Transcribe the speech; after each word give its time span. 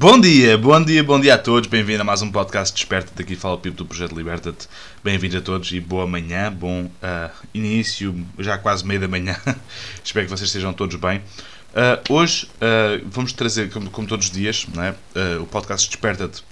Bom 0.00 0.18
dia, 0.18 0.56
bom 0.56 0.82
dia, 0.82 1.04
bom 1.04 1.20
dia 1.20 1.34
a 1.34 1.38
todos. 1.38 1.68
Bem-vindo 1.68 2.00
a 2.00 2.04
mais 2.04 2.22
um 2.22 2.32
podcast 2.32 2.74
Desperta. 2.74 3.12
Daqui 3.14 3.36
fala 3.36 3.54
o 3.54 3.58
Pipo 3.58 3.76
do 3.76 3.84
Projeto 3.84 4.14
Liberta-te. 4.14 4.66
Bem-vindos 5.04 5.36
a 5.36 5.42
todos 5.42 5.70
e 5.72 5.78
boa 5.78 6.06
manhã, 6.06 6.50
bom 6.50 6.84
uh, 6.84 7.30
início, 7.52 8.14
já 8.38 8.56
quase 8.56 8.84
meio 8.84 8.98
da 8.98 9.06
manhã. 9.06 9.36
Espero 10.02 10.24
que 10.24 10.30
vocês 10.30 10.48
estejam 10.48 10.72
todos 10.72 10.96
bem. 10.96 11.22
Uh, 11.70 12.12
hoje 12.12 12.46
uh, 12.56 13.06
vamos 13.06 13.32
trazer, 13.32 13.70
como, 13.70 13.90
como, 13.90 14.08
todos 14.08 14.26
os 14.26 14.32
dias, 14.32 14.66
né, 14.74 14.94
o 15.40 15.46
podcast 15.46 15.88
Desperta-te 15.88 16.42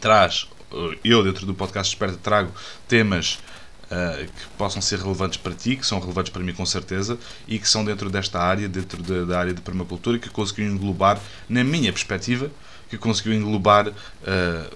traz, 0.00 0.48
eu 1.04 1.22
dentro 1.22 1.46
do 1.46 1.54
podcast 1.54 1.94
Desperta 1.94 2.18
trago 2.22 2.52
temas 2.86 3.38
Uh, 3.90 4.26
que 4.26 4.46
possam 4.58 4.82
ser 4.82 4.98
relevantes 4.98 5.38
para 5.38 5.54
ti, 5.54 5.74
que 5.74 5.86
são 5.86 5.98
relevantes 5.98 6.30
para 6.30 6.42
mim 6.42 6.52
com 6.52 6.66
certeza, 6.66 7.18
e 7.46 7.58
que 7.58 7.66
são 7.66 7.82
dentro 7.82 8.10
desta 8.10 8.38
área, 8.38 8.68
dentro 8.68 9.02
de, 9.02 9.24
da 9.24 9.38
área 9.40 9.54
de 9.54 9.62
permacultura, 9.62 10.18
que 10.18 10.28
conseguiram 10.28 10.74
englobar, 10.74 11.18
na 11.48 11.64
minha 11.64 11.90
perspectiva, 11.90 12.50
que 12.90 12.98
conseguiu 12.98 13.32
englobar 13.32 13.88
uh, 13.88 13.94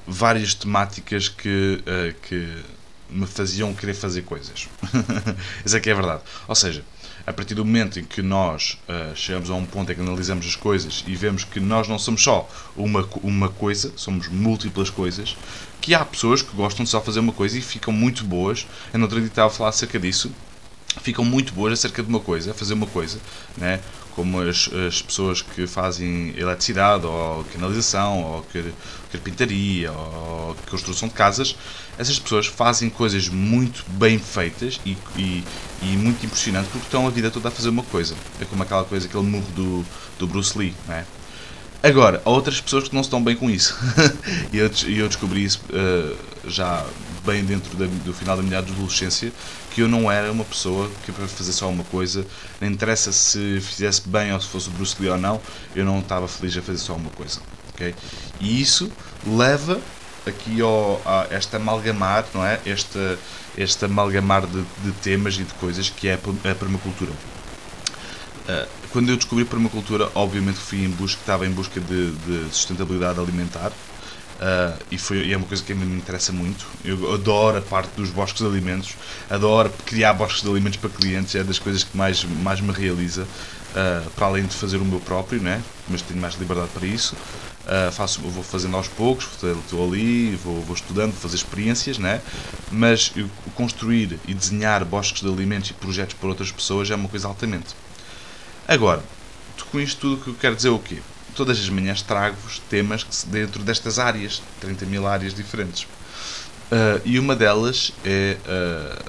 várias 0.06 0.55
temáticas 0.55 1.28
que, 1.28 1.83
uh, 1.83 2.14
que 2.22 2.62
me 3.10 3.27
faziam 3.27 3.74
querer 3.74 3.92
fazer 3.92 4.22
coisas. 4.22 4.69
Isso 5.62 5.77
é 5.77 5.80
que 5.80 5.91
é 5.91 5.94
verdade. 5.94 6.22
Ou 6.48 6.55
seja, 6.55 6.83
a 7.26 7.32
partir 7.32 7.54
do 7.54 7.64
momento 7.64 7.98
em 7.98 8.04
que 8.04 8.22
nós 8.22 8.78
uh, 8.88 9.14
chegamos 9.16 9.50
a 9.50 9.54
um 9.54 9.64
ponto 9.64 9.90
em 9.90 9.94
que 9.94 10.00
analisamos 10.00 10.46
as 10.46 10.56
coisas 10.56 11.04
e 11.06 11.14
vemos 11.14 11.44
que 11.44 11.60
nós 11.60 11.88
não 11.88 11.98
somos 11.98 12.22
só 12.22 12.48
uma, 12.76 13.08
uma 13.22 13.48
coisa, 13.48 13.92
somos 13.96 14.28
múltiplas 14.28 14.91
coisas, 14.91 15.36
que 15.80 15.94
há 15.94 16.04
pessoas 16.04 16.42
que 16.42 16.54
gostam 16.56 16.84
de 16.84 16.91
só 16.91 17.00
fazer 17.00 17.20
uma 17.20 17.32
coisa 17.32 17.58
e 17.58 17.60
ficam 17.60 17.92
muito 17.92 18.24
boas. 18.24 18.66
Eu 18.92 18.98
não 18.98 19.06
acredito 19.06 19.30
estava 19.30 19.48
a 19.48 19.50
falar 19.50 19.70
acerca 19.70 19.98
disso. 19.98 20.30
Ficam 21.00 21.24
muito 21.24 21.54
boas 21.54 21.72
acerca 21.72 22.02
de 22.02 22.08
uma 22.08 22.20
coisa, 22.20 22.50
a 22.50 22.54
fazer 22.54 22.74
uma 22.74 22.86
coisa, 22.86 23.19
né? 23.56 23.80
como 24.14 24.41
as, 24.41 24.70
as 24.86 25.02
pessoas 25.02 25.42
que 25.42 25.66
fazem 25.66 26.34
eletricidade, 26.36 27.06
ou 27.06 27.44
canalização, 27.44 28.22
ou 28.22 28.47
carpintaria, 29.10 29.91
ou 29.91 30.56
construção 30.70 31.08
de 31.08 31.14
casas, 31.14 31.56
essas 31.98 32.18
pessoas 32.18 32.46
fazem 32.46 32.88
coisas 32.88 33.28
muito 33.28 33.84
bem 33.90 34.18
feitas 34.18 34.80
e, 34.84 34.96
e, 35.16 35.44
e 35.82 35.86
muito 35.96 36.24
impressionantes 36.24 36.70
porque 36.70 36.86
estão 36.86 37.06
a 37.06 37.10
vida 37.10 37.30
toda 37.30 37.48
a 37.48 37.50
fazer 37.50 37.68
uma 37.68 37.82
coisa. 37.82 38.14
É 38.40 38.44
como 38.44 38.62
aquela 38.62 38.84
coisa, 38.84 39.06
aquele 39.06 39.24
murro 39.24 39.50
do, 39.52 39.84
do 40.18 40.26
Bruce 40.26 40.56
Lee, 40.56 40.74
não 40.86 40.94
é? 40.94 41.04
Agora, 41.82 42.22
há 42.24 42.30
outras 42.30 42.60
pessoas 42.60 42.88
que 42.88 42.94
não 42.94 43.02
estão 43.02 43.22
bem 43.22 43.34
com 43.34 43.50
isso. 43.50 43.76
e 44.52 44.58
eu, 44.58 44.70
eu 44.86 45.08
descobri 45.08 45.42
isso 45.44 45.60
uh, 45.70 46.16
já 46.48 46.86
bem 47.24 47.44
dentro 47.44 47.76
da, 47.76 47.86
do 47.86 48.14
final 48.14 48.36
da 48.36 48.42
minha 48.42 48.58
adolescência, 48.58 49.32
que 49.72 49.82
eu 49.82 49.88
não 49.88 50.10
era 50.10 50.30
uma 50.30 50.44
pessoa 50.44 50.88
que 51.04 51.10
para 51.10 51.26
fazer 51.26 51.52
só 51.52 51.68
uma 51.68 51.82
coisa, 51.84 52.24
não 52.60 52.68
interessa 52.68 53.10
se 53.10 53.60
fizesse 53.60 54.08
bem 54.08 54.32
ou 54.32 54.40
se 54.40 54.46
fosse 54.46 54.70
Bruce 54.70 54.94
Lee 55.00 55.10
ou 55.10 55.18
não, 55.18 55.40
eu 55.74 55.84
não 55.84 55.98
estava 55.98 56.28
feliz 56.28 56.56
a 56.56 56.62
fazer 56.62 56.78
só 56.78 56.94
uma 56.94 57.10
coisa. 57.10 57.40
Okay? 57.74 57.94
E 58.40 58.60
isso 58.60 58.90
leva 59.26 59.80
aqui 60.27 60.61
ao, 60.61 61.01
a 61.05 61.27
esta 61.31 61.56
amalgamar, 61.56 62.25
não 62.34 62.45
é? 62.45 62.61
Este, 62.65 63.19
este 63.56 63.84
amalgamar 63.84 64.47
de, 64.47 64.62
de 64.84 64.92
temas 65.03 65.34
e 65.34 65.45
de 65.45 65.55
coisas 65.55 65.91
que 65.91 66.09
é 66.09 66.15
a 66.15 66.55
permacultura. 66.55 67.11
Uh, 67.11 68.69
quando 68.91 69.09
eu 69.11 69.17
descobri 69.17 69.45
permacultura, 69.45 70.11
obviamente 70.15 70.59
fui 70.59 70.84
em 70.84 70.91
busca, 70.91 71.20
estava 71.20 71.47
em 71.47 71.50
busca 71.50 71.81
de, 71.81 72.11
de 72.11 72.48
sustentabilidade 72.50 73.19
alimentar 73.20 73.73
uh, 74.42 74.78
e, 74.90 74.98
foi, 74.98 75.18
e 75.26 75.32
é 75.32 75.36
uma 75.36 75.46
coisa 75.46 75.62
que 75.62 75.72
a 75.72 75.76
mim 75.76 75.86
me 75.86 75.96
interessa 75.96 76.32
muito. 76.32 76.66
Eu 76.84 77.14
adoro 77.14 77.58
a 77.58 77.62
parte 77.62 77.91
dos 77.97 78.10
bosques 78.10 78.42
de 78.42 78.47
alimentos, 78.47 78.97
adoro 79.30 79.72
criar 79.86 80.12
bosques 80.12 80.42
de 80.42 80.50
alimentos 80.50 80.78
para 80.78 80.91
clientes, 80.91 81.34
é 81.34 81.44
das 81.44 81.58
coisas 81.58 81.84
que 81.84 81.97
mais, 81.97 82.25
mais 82.25 82.60
me 82.60 82.72
realiza, 82.72 83.22
uh, 83.22 84.10
para 84.10 84.26
além 84.26 84.44
de 84.44 84.54
fazer 84.54 84.78
o 84.78 84.84
meu 84.84 85.00
próprio, 85.00 85.41
né? 85.41 85.62
mas 85.88 86.02
tenho 86.02 86.20
mais 86.20 86.34
liberdade 86.34 86.70
para 86.75 86.86
isso. 86.86 87.14
Uh, 87.62 87.92
faço, 87.92 88.20
vou 88.20 88.42
fazendo 88.42 88.76
aos 88.76 88.88
poucos, 88.88 89.28
estou 89.41 89.86
ali, 89.86 90.34
vou, 90.34 90.60
vou 90.62 90.75
estudando, 90.75 91.12
vou 91.12 91.20
fazer 91.20 91.36
experiências, 91.36 91.97
né? 91.97 92.20
mas 92.72 93.12
eu, 93.14 93.31
construir 93.54 94.19
e 94.26 94.34
desenhar 94.34 94.84
bosques 94.84 95.22
de 95.22 95.28
alimentos 95.28 95.70
e 95.70 95.75
projetos 95.75 96.14
para 96.14 96.28
outras 96.28 96.50
pessoas 96.50 96.91
é 96.91 96.97
uma 96.97 97.08
coisa 97.08 97.28
altamente. 97.28 97.76
Agora, 98.66 99.02
com 99.70 99.81
isto 99.81 100.00
tudo 100.00 100.22
que 100.22 100.28
eu 100.28 100.34
quero 100.34 100.56
dizer 100.56 100.70
o 100.70 100.78
quê? 100.78 101.00
Todas 101.34 101.59
as 101.59 101.69
manhãs 101.69 102.03
trago-vos 102.03 102.59
temas 102.70 103.06
dentro 103.28 103.62
destas 103.62 103.98
áreas, 103.98 104.43
30 104.60 104.87
mil 104.87 105.06
áreas 105.06 105.34
diferentes. 105.34 105.87
Uh, 106.72 107.00
e 107.04 107.19
uma 107.19 107.37
delas 107.37 107.93
é 108.04 108.38
uh, 108.47 109.04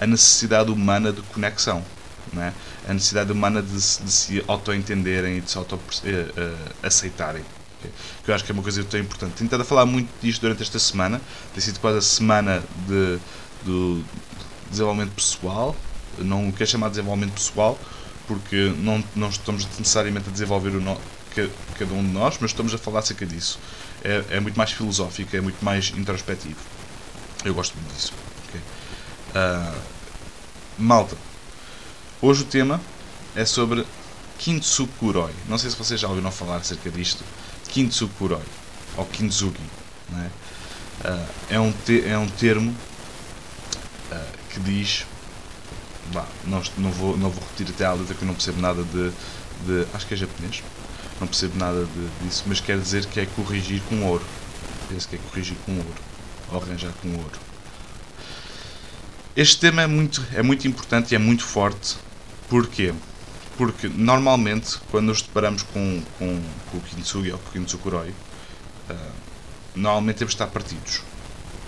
a 0.00 0.06
necessidade 0.06 0.70
humana 0.70 1.12
de 1.12 1.20
conexão. 1.22 1.84
Né? 2.32 2.52
A 2.88 2.94
necessidade 2.94 3.30
humana 3.30 3.62
de, 3.62 3.72
de 3.72 3.80
se 3.80 4.42
auto-entenderem 4.48 5.38
e 5.38 5.40
de 5.40 5.50
se 5.50 5.58
auto-aceitarem. 5.58 7.42
Uh, 7.42 7.46
okay? 7.78 7.90
Que 8.24 8.30
eu 8.30 8.34
acho 8.34 8.44
que 8.44 8.52
é 8.52 8.54
uma 8.54 8.62
coisa 8.62 8.82
tão 8.84 8.98
importante. 8.98 9.34
Tenho 9.34 9.50
tentado 9.50 9.64
falar 9.64 9.84
muito 9.84 10.08
disto 10.22 10.40
durante 10.40 10.62
esta 10.62 10.78
semana. 10.78 11.20
Tem 11.52 11.62
sido 11.62 11.78
quase 11.78 11.98
a 11.98 12.02
semana 12.02 12.62
de, 12.86 13.18
desenvolvimento 14.70 15.12
pessoal. 15.12 15.76
Não 16.18 16.50
quero 16.50 16.70
chamar 16.70 16.86
de 16.88 16.94
desenvolvimento 16.94 17.34
pessoal, 17.34 17.78
porque 18.26 18.74
não, 18.78 19.02
não 19.14 19.28
estamos 19.28 19.66
necessariamente 19.78 20.28
a 20.28 20.32
desenvolver 20.32 20.70
o 20.70 20.80
no, 20.80 20.98
cada 21.78 21.92
um 21.92 22.02
de 22.02 22.10
nós, 22.10 22.38
mas 22.40 22.50
estamos 22.50 22.74
a 22.74 22.78
falar 22.78 23.00
acerca 23.00 23.26
disso. 23.26 23.58
É, 24.02 24.36
é 24.36 24.40
muito 24.40 24.56
mais 24.56 24.72
filosófico, 24.72 25.36
é 25.36 25.40
muito 25.40 25.62
mais 25.64 25.92
introspectivo. 25.96 26.58
Eu 27.44 27.54
gosto 27.54 27.76
muito 27.76 27.94
disso. 27.94 28.12
Okay? 28.48 28.60
Uh, 29.34 29.80
malta, 30.78 31.16
hoje 32.20 32.42
o 32.42 32.46
tema 32.46 32.80
é 33.34 33.44
sobre 33.44 33.84
Kintsukuroi. 34.38 35.32
Não 35.48 35.58
sei 35.58 35.70
se 35.70 35.76
vocês 35.76 36.00
já 36.00 36.08
ouviram 36.08 36.30
falar 36.30 36.56
acerca 36.56 36.90
disto. 36.90 37.24
Kintsukuroi, 37.68 38.42
ou 38.96 39.06
Kintsugi. 39.06 39.60
É? 40.12 41.08
Uh, 41.08 41.28
é, 41.50 41.60
um 41.60 41.72
te, 41.72 42.02
é 42.06 42.16
um 42.16 42.28
termo 42.28 42.74
uh, 44.10 44.38
que 44.50 44.60
diz 44.60 45.04
Bah, 46.12 46.26
não, 46.44 46.62
não, 46.78 46.90
vou, 46.90 47.16
não 47.16 47.30
vou 47.30 47.42
repetir 47.42 47.74
até 47.74 47.84
a 47.84 47.92
letra 47.92 48.14
que 48.14 48.22
eu 48.22 48.26
não 48.26 48.34
percebo 48.34 48.60
nada 48.60 48.82
de, 48.82 49.10
de. 49.66 49.86
Acho 49.94 50.06
que 50.06 50.14
é 50.14 50.16
japonês. 50.16 50.62
Não 51.20 51.26
percebo 51.26 51.58
nada 51.58 51.84
de, 51.84 52.24
disso, 52.24 52.44
mas 52.46 52.60
quer 52.60 52.78
dizer 52.78 53.06
que 53.06 53.20
é 53.20 53.26
corrigir 53.26 53.80
com 53.88 54.04
ouro. 54.04 54.24
Penso 54.88 55.08
que 55.08 55.16
é 55.16 55.18
corrigir 55.30 55.56
com 55.64 55.72
ouro. 55.72 55.94
Ou 56.52 56.62
arranjar 56.62 56.92
com 57.02 57.08
ouro. 57.16 57.38
Este 59.34 59.58
tema 59.58 59.82
é 59.82 59.86
muito, 59.86 60.24
é 60.34 60.42
muito 60.42 60.66
importante 60.68 61.12
e 61.12 61.14
é 61.14 61.18
muito 61.18 61.42
forte. 61.42 61.96
Porquê? 62.48 62.94
Porque 63.56 63.88
normalmente, 63.88 64.78
quando 64.90 65.06
nos 65.06 65.22
deparamos 65.22 65.62
com, 65.62 66.02
com, 66.18 66.42
com 66.70 66.78
o 66.78 66.80
Kintsugi 66.80 67.32
ou 67.32 67.38
com 67.38 67.48
o 67.48 67.52
Kintsukuroi, 67.52 68.10
uh, 68.10 68.94
normalmente 69.74 70.18
temos 70.18 70.32
de 70.32 70.36
estar 70.36 70.46
partidos. 70.46 71.02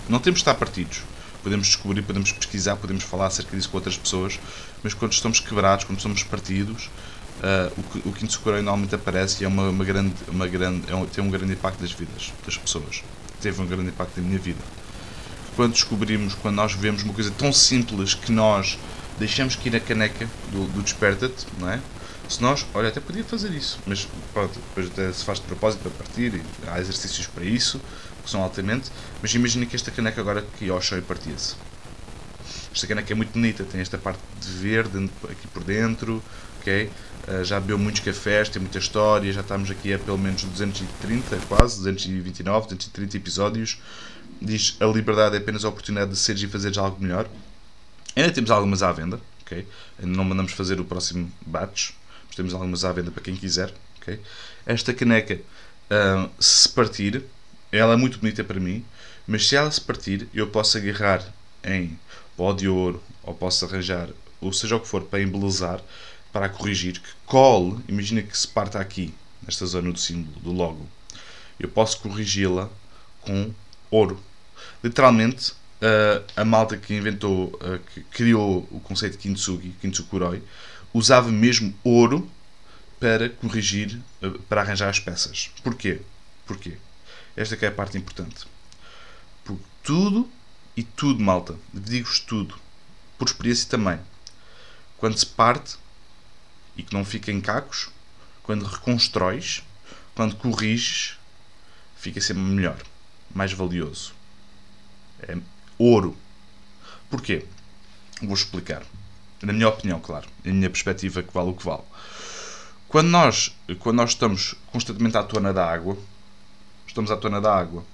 Não 0.07 0.19
temos 0.19 0.39
de 0.39 0.41
estar 0.41 0.55
partidos 0.55 1.03
podemos 1.43 1.67
descobrir, 1.67 2.01
podemos 2.01 2.31
pesquisar, 2.31 2.75
podemos 2.75 3.03
falar 3.03 3.27
acerca 3.27 3.55
disso 3.55 3.69
com 3.69 3.77
outras 3.77 3.97
pessoas, 3.97 4.39
mas 4.83 4.93
quando 4.93 5.13
estamos 5.13 5.39
quebrados, 5.39 5.85
quando 5.85 6.01
somos 6.01 6.23
partidos, 6.23 6.89
uh, 7.39 7.99
o, 8.05 8.09
o 8.09 8.13
Quinto 8.13 8.33
Socorro 8.33 8.57
normalmente 8.57 8.95
aparece 8.95 9.43
e 9.43 9.45
é 9.45 9.47
uma, 9.47 9.69
uma 9.69 9.85
grande, 9.85 10.13
uma 10.27 10.47
grande, 10.47 10.91
é 10.91 10.95
um, 10.95 11.05
tem 11.05 11.23
um 11.23 11.29
grande 11.29 11.53
impacto 11.53 11.79
das 11.81 11.91
vidas 11.91 12.33
das 12.45 12.57
pessoas. 12.57 13.03
Teve 13.41 13.61
um 13.61 13.65
grande 13.65 13.89
impacto 13.89 14.19
na 14.19 14.27
minha 14.27 14.39
vida. 14.39 14.59
Quando 15.55 15.73
descobrimos, 15.73 16.35
quando 16.35 16.55
nós 16.55 16.73
vemos 16.73 17.03
uma 17.03 17.13
coisa 17.13 17.31
tão 17.31 17.51
simples 17.51 18.13
que 18.13 18.31
nós 18.31 18.77
deixamos 19.17 19.55
que 19.55 19.69
ir 19.69 19.75
a 19.75 19.79
caneca 19.79 20.27
do, 20.51 20.65
do 20.67 20.81
Desperta-te, 20.81 21.45
não 21.59 21.69
é? 21.69 21.79
Se 22.29 22.41
nós, 22.43 22.65
olha, 22.75 22.89
até 22.89 22.99
podia 22.99 23.23
fazer 23.23 23.51
isso, 23.51 23.79
mas 23.87 24.07
pronto, 24.33 24.53
depois 24.53 24.85
até 24.85 25.11
se 25.11 25.25
faz 25.25 25.39
de 25.39 25.45
propósito 25.45 25.81
para 25.81 25.91
partir 25.91 26.41
há 26.67 26.79
exercícios 26.79 27.25
para 27.25 27.43
isso, 27.43 27.81
que 28.29 28.31
são 28.31 28.43
altamente, 28.43 28.91
mas 29.21 29.33
imagina 29.33 29.65
que 29.65 29.75
esta 29.75 29.89
caneca 29.89 30.21
agora 30.21 30.45
que 30.57 30.69
ao 30.69 30.79
e 30.79 31.01
partia-se. 31.01 31.55
Esta 32.71 32.85
caneca 32.85 33.11
é 33.11 33.15
muito 33.15 33.33
bonita, 33.33 33.63
tem 33.63 33.81
esta 33.81 33.97
parte 33.97 34.21
de 34.39 34.51
verde 34.51 35.09
aqui 35.23 35.47
por 35.47 35.63
dentro, 35.63 36.23
ok? 36.59 36.89
Uh, 37.27 37.43
já 37.43 37.59
bebeu 37.59 37.79
muitos 37.79 38.01
cafés, 38.01 38.47
tem 38.47 38.61
muita 38.61 38.77
história, 38.77 39.33
já 39.33 39.41
estamos 39.41 39.71
aqui 39.71 39.93
a 39.93 39.99
pelo 39.99 40.17
menos 40.17 40.43
230, 40.43 41.37
quase, 41.47 41.77
229, 41.77 42.67
230 42.67 43.17
episódios. 43.17 43.81
Diz 44.39 44.77
a 44.79 44.85
liberdade 44.85 45.35
é 45.35 45.39
apenas 45.39 45.65
a 45.65 45.69
oportunidade 45.69 46.11
de 46.11 46.17
seres 46.17 46.41
e 46.43 46.47
fazeres 46.47 46.77
algo 46.77 47.01
melhor. 47.01 47.27
Ainda 48.15 48.31
temos 48.31 48.51
algumas 48.51 48.83
à 48.83 48.91
venda, 48.91 49.19
ok? 49.41 49.67
Ainda 49.99 50.15
não 50.15 50.23
mandamos 50.23 50.51
fazer 50.53 50.79
o 50.79 50.85
próximo 50.85 51.31
batch, 51.45 51.91
mas 52.27 52.35
temos 52.35 52.53
algumas 52.53 52.85
à 52.85 52.93
venda 52.93 53.09
para 53.09 53.23
quem 53.23 53.35
quiser, 53.35 53.73
ok? 53.99 54.19
Esta 54.65 54.93
caneca, 54.93 55.35
uh, 55.35 56.29
se 56.39 56.69
partir, 56.69 57.23
ela 57.71 57.93
é 57.93 57.97
muito 57.97 58.19
bonita 58.19 58.43
para 58.43 58.59
mim, 58.59 58.83
mas 59.27 59.47
se 59.47 59.55
ela 59.55 59.69
se 59.69 59.81
partir, 59.81 60.27
eu 60.33 60.47
posso 60.47 60.77
agarrar 60.77 61.23
em 61.63 61.99
pó 62.35 62.53
de 62.53 62.67
ouro 62.67 63.03
ou 63.23 63.33
posso 63.33 63.65
arranjar, 63.65 64.09
ou 64.41 64.51
seja 64.53 64.75
o 64.75 64.79
que 64.79 64.87
for, 64.87 65.03
para 65.03 65.21
embelezar 65.21 65.81
para 66.31 66.47
corrigir, 66.47 66.99
que 66.99 67.09
cole, 67.25 67.83
imagina 67.87 68.21
que 68.21 68.37
se 68.37 68.47
parta 68.47 68.79
aqui, 68.79 69.13
nesta 69.41 69.65
zona 69.65 69.91
do 69.91 69.99
símbolo, 69.99 70.39
do 70.39 70.51
logo, 70.51 70.87
eu 71.59 71.67
posso 71.67 71.99
corrigi-la 71.99 72.69
com 73.21 73.51
ouro. 73.89 74.23
Literalmente, 74.83 75.53
a 76.35 76.45
malta 76.45 76.77
que 76.77 76.93
inventou, 76.93 77.59
que 77.93 78.01
criou 78.03 78.67
o 78.69 78.79
conceito 78.79 79.13
de 79.13 79.17
Kintsugi, 79.19 79.75
Kintsukuroi, 79.81 80.43
usava 80.93 81.29
mesmo 81.29 81.73
ouro 81.83 82.29
para 82.99 83.29
corrigir, 83.29 83.99
para 84.47 84.61
arranjar 84.61 84.89
as 84.89 84.99
peças. 84.99 85.49
Porquê? 85.63 86.01
Porquê? 86.45 86.77
Esta 87.39 87.55
é 87.65 87.69
a 87.69 87.71
parte 87.71 87.97
importante. 87.97 88.45
Porque 89.45 89.63
tudo 89.81 90.29
e 90.75 90.83
tudo, 90.83 91.23
malta, 91.23 91.55
digo-vos 91.73 92.19
tudo, 92.19 92.59
por 93.17 93.29
experiência 93.29 93.69
também, 93.69 93.97
quando 94.97 95.17
se 95.17 95.25
parte 95.25 95.77
e 96.75 96.83
que 96.83 96.93
não 96.93 97.05
fica 97.05 97.31
em 97.31 97.39
cacos, 97.39 97.91
quando 98.43 98.65
reconstróis, 98.65 99.63
quando 100.13 100.35
corriges, 100.35 101.17
fica 101.95 102.19
sempre 102.19 102.43
melhor, 102.43 102.77
mais 103.33 103.53
valioso. 103.53 104.13
É 105.21 105.37
ouro. 105.77 106.17
Porquê? 107.09 107.45
Vou 108.21 108.33
explicar. 108.33 108.83
Na 109.41 109.53
minha 109.53 109.69
opinião, 109.69 110.01
claro. 110.01 110.27
Na 110.43 110.51
minha 110.51 110.69
perspectiva, 110.69 111.23
que 111.23 111.33
vale 111.33 111.51
o 111.51 111.53
que 111.53 111.63
vale. 111.63 111.83
Quando 112.89 113.07
nós, 113.07 113.55
quando 113.79 113.95
nós 113.95 114.09
estamos 114.09 114.55
constantemente 114.73 115.15
à 115.15 115.23
tona 115.23 115.53
da 115.53 115.65
água, 115.65 115.97
estamos 116.89 117.11
à 117.11 117.17
tona 117.17 117.39
da 117.39 117.55
água, 117.55 117.85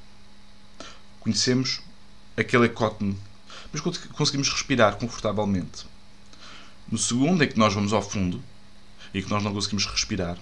conhecemos 1.19 1.81
aquele 2.37 2.65
ecótono, 2.65 3.17
mas 3.71 3.81
conseguimos 3.81 4.49
respirar 4.49 4.95
confortavelmente. 4.95 5.85
No 6.89 6.97
segundo 6.97 7.43
em 7.43 7.47
que 7.47 7.59
nós 7.59 7.73
vamos 7.73 7.91
ao 7.91 8.01
fundo 8.01 8.41
e 9.13 9.21
que 9.21 9.29
nós 9.29 9.43
não 9.43 9.53
conseguimos 9.53 9.85
respirar, 9.85 10.37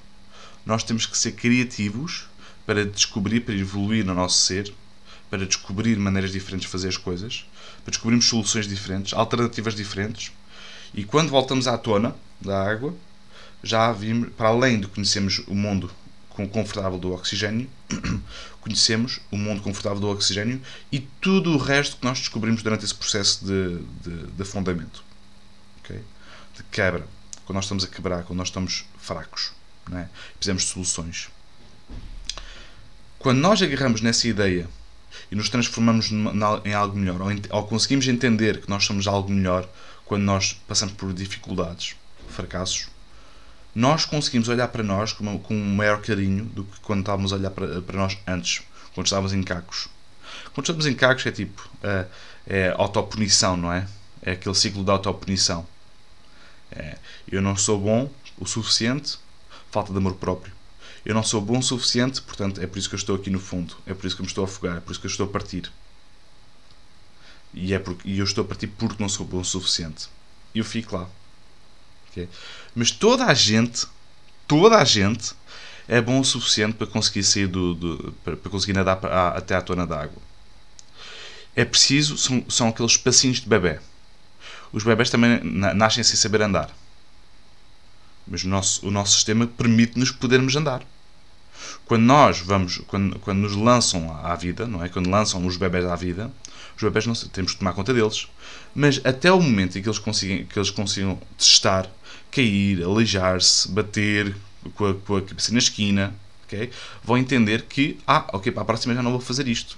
nós 0.65 0.83
temos 0.83 1.07
que 1.07 1.17
ser 1.17 1.31
criativos 1.31 2.27
para 2.63 2.85
descobrir, 2.85 3.41
para 3.41 3.55
evoluir 3.55 4.05
no 4.05 4.13
nosso 4.13 4.39
ser, 4.41 4.73
para 5.31 5.47
descobrir 5.47 5.97
maneiras 5.97 6.31
diferentes 6.31 6.67
de 6.67 6.71
fazer 6.71 6.89
as 6.89 6.97
coisas, 6.97 7.45
para 7.83 7.89
descobrirmos 7.91 8.25
soluções 8.25 8.67
diferentes, 8.67 9.13
alternativas 9.13 9.73
diferentes. 9.73 10.31
E 10.93 11.03
quando 11.03 11.29
voltamos 11.29 11.67
à 11.67 11.75
tona 11.75 12.15
da 12.39 12.69
água, 12.69 12.93
já 13.63 13.91
vimos, 13.91 14.29
para 14.33 14.49
além 14.49 14.79
de 14.79 14.87
conhecermos 14.87 15.39
o 15.47 15.55
mundo 15.55 15.89
confortável 16.33 16.97
do 16.97 17.13
oxigênio, 17.13 17.69
conhecemos 18.59 19.19
o 19.31 19.37
mundo 19.37 19.61
confortável 19.61 19.99
do 19.99 20.09
oxigênio 20.09 20.61
e 20.91 20.99
tudo 20.99 21.51
o 21.51 21.57
resto 21.57 21.97
que 21.97 22.03
nós 22.03 22.19
descobrimos 22.19 22.63
durante 22.63 22.83
esse 22.83 22.95
processo 22.95 23.45
de, 23.45 23.77
de, 24.01 24.27
de 24.27 24.41
afundamento. 24.41 25.03
Okay? 25.79 26.01
De 26.55 26.63
quebra. 26.71 27.05
Quando 27.45 27.55
nós 27.55 27.65
estamos 27.65 27.83
a 27.83 27.87
quebrar, 27.87 28.23
quando 28.23 28.37
nós 28.39 28.47
estamos 28.47 28.85
fracos. 28.97 29.51
Não 29.89 29.99
é? 29.99 30.09
Precisamos 30.35 30.63
de 30.63 30.69
soluções. 30.69 31.29
Quando 33.19 33.39
nós 33.39 33.61
agarramos 33.61 34.01
nessa 34.01 34.27
ideia 34.27 34.67
e 35.31 35.35
nos 35.35 35.49
transformamos 35.49 36.11
em 36.11 36.73
algo 36.73 36.97
melhor, 36.97 37.19
ou, 37.49 37.63
conseguimos 37.67 38.07
entender 38.07 38.61
que 38.61 38.69
nós 38.69 38.83
somos 38.85 39.07
algo 39.07 39.31
melhor 39.31 39.69
quando 40.05 40.23
nós 40.23 40.53
passamos 40.67 40.95
por 40.95 41.13
dificuldades, 41.13 41.95
fracassos, 42.29 42.87
nós 43.75 44.05
conseguimos 44.05 44.49
olhar 44.49 44.67
para 44.67 44.83
nós 44.83 45.13
com, 45.13 45.39
com 45.39 45.55
um 45.55 45.75
maior 45.75 46.01
carinho 46.01 46.45
do 46.45 46.63
que 46.63 46.79
quando 46.81 46.99
estávamos 46.99 47.33
a 47.33 47.35
olhar 47.37 47.49
para, 47.49 47.81
para 47.81 47.97
nós 47.97 48.17
antes, 48.27 48.61
quando 48.93 49.07
estávamos 49.07 49.33
em 49.33 49.41
cacos. 49.41 49.87
Quando 50.53 50.65
estamos 50.65 50.85
em 50.85 50.93
cacos 50.93 51.25
é 51.25 51.31
tipo 51.31 51.67
é, 51.81 52.05
é 52.45 52.75
autopunição, 52.77 53.57
não 53.57 53.71
é? 53.71 53.87
É 54.21 54.31
aquele 54.31 54.55
ciclo 54.55 54.83
de 54.83 54.91
autopunição. 54.91 55.65
É, 56.71 56.97
eu 57.27 57.41
não 57.41 57.55
sou 57.55 57.79
bom 57.79 58.09
o 58.37 58.45
suficiente, 58.45 59.17
falta 59.71 59.91
de 59.91 59.97
amor 59.97 60.15
próprio. 60.15 60.53
Eu 61.05 61.13
não 61.13 61.23
sou 61.23 61.41
bom 61.41 61.59
o 61.59 61.63
suficiente, 61.63 62.21
portanto 62.21 62.61
é 62.61 62.67
por 62.67 62.77
isso 62.77 62.87
que 62.87 62.95
eu 62.95 62.99
estou 62.99 63.15
aqui 63.15 63.29
no 63.29 63.39
fundo. 63.39 63.75
É 63.85 63.93
por 63.93 64.05
isso 64.05 64.15
que 64.15 64.21
eu 64.21 64.25
me 64.25 64.29
estou 64.29 64.43
a 64.43 64.47
afogar, 64.47 64.77
é 64.77 64.79
por 64.79 64.91
isso 64.91 64.99
que 64.99 65.07
eu 65.07 65.11
estou 65.11 65.25
a 65.25 65.29
partir. 65.29 65.71
E, 67.53 67.73
é 67.73 67.79
porque, 67.79 68.07
e 68.07 68.19
eu 68.19 68.25
estou 68.25 68.43
a 68.43 68.47
partir 68.47 68.67
porque 68.67 69.01
não 69.01 69.09
sou 69.09 69.25
bom 69.25 69.39
o 69.39 69.45
suficiente. 69.45 70.07
E 70.55 70.59
eu 70.59 70.65
fico 70.65 70.95
lá. 70.95 71.09
Okay? 72.13 72.29
Mas 72.75 72.91
toda 72.91 73.25
a 73.25 73.33
gente, 73.33 73.87
toda 74.47 74.77
a 74.77 74.85
gente 74.85 75.33
é 75.87 75.99
bom 75.99 76.19
o 76.19 76.25
suficiente 76.25 76.75
para 76.75 76.87
conseguir 76.87 77.23
sair 77.23 77.47
do, 77.47 77.73
do 77.73 78.15
para, 78.23 78.37
para, 78.37 78.51
conseguir 78.51 78.73
nadar 78.73 79.03
até 79.35 79.55
à 79.55 79.61
tona 79.61 79.85
da 79.85 80.01
água. 80.01 80.21
É 81.55 81.65
preciso, 81.65 82.17
são, 82.17 82.45
são 82.49 82.69
aqueles 82.69 82.97
passinhos 82.97 83.41
de 83.41 83.49
bebê. 83.49 83.79
Os 84.71 84.83
bebés 84.83 85.09
também 85.09 85.39
nascem 85.43 86.03
sem 86.03 86.15
saber 86.15 86.41
andar. 86.41 86.69
Mas 88.25 88.43
o 88.43 88.47
nosso, 88.47 88.87
o 88.87 88.91
nosso 88.91 89.13
sistema 89.13 89.45
permite-nos 89.45 90.11
podermos 90.11 90.55
andar. 90.55 90.81
Quando 91.85 92.03
nós 92.03 92.39
vamos, 92.39 92.77
quando, 92.87 93.19
quando 93.19 93.39
nos 93.39 93.55
lançam 93.55 94.15
à 94.23 94.35
vida, 94.35 94.65
não 94.65 94.83
é? 94.83 94.89
Quando 94.89 95.09
lançam 95.09 95.45
os 95.45 95.57
bebés 95.57 95.85
à 95.85 95.95
vida, 95.95 96.31
os 96.75 96.81
bebés 96.81 97.05
não 97.05 97.13
temos 97.13 97.53
que 97.53 97.59
tomar 97.59 97.73
conta 97.73 97.93
deles. 97.93 98.27
Mas 98.73 98.99
até 99.03 99.31
o 99.31 99.41
momento 99.41 99.77
em 99.77 99.81
que 99.81 99.87
eles 99.87 99.99
consigam, 99.99 100.45
que 100.45 100.57
eles 100.57 100.69
consigam 100.69 101.19
testar, 101.37 101.89
cair, 102.31 102.83
aleijar-se, 102.83 103.69
bater 103.69 104.35
com 104.75 104.85
a, 104.87 104.93
com 104.95 105.17
a 105.17 105.21
cabeça 105.21 105.51
na 105.51 105.59
esquina, 105.59 106.13
okay? 106.45 106.71
vão 107.03 107.17
entender 107.17 107.63
que, 107.63 107.99
ah, 108.07 108.25
ok, 108.33 108.51
para 108.51 108.63
a 108.63 108.65
próxima 108.65 108.93
já 108.93 109.03
não 109.03 109.11
vou 109.11 109.19
fazer 109.19 109.47
isto. 109.47 109.77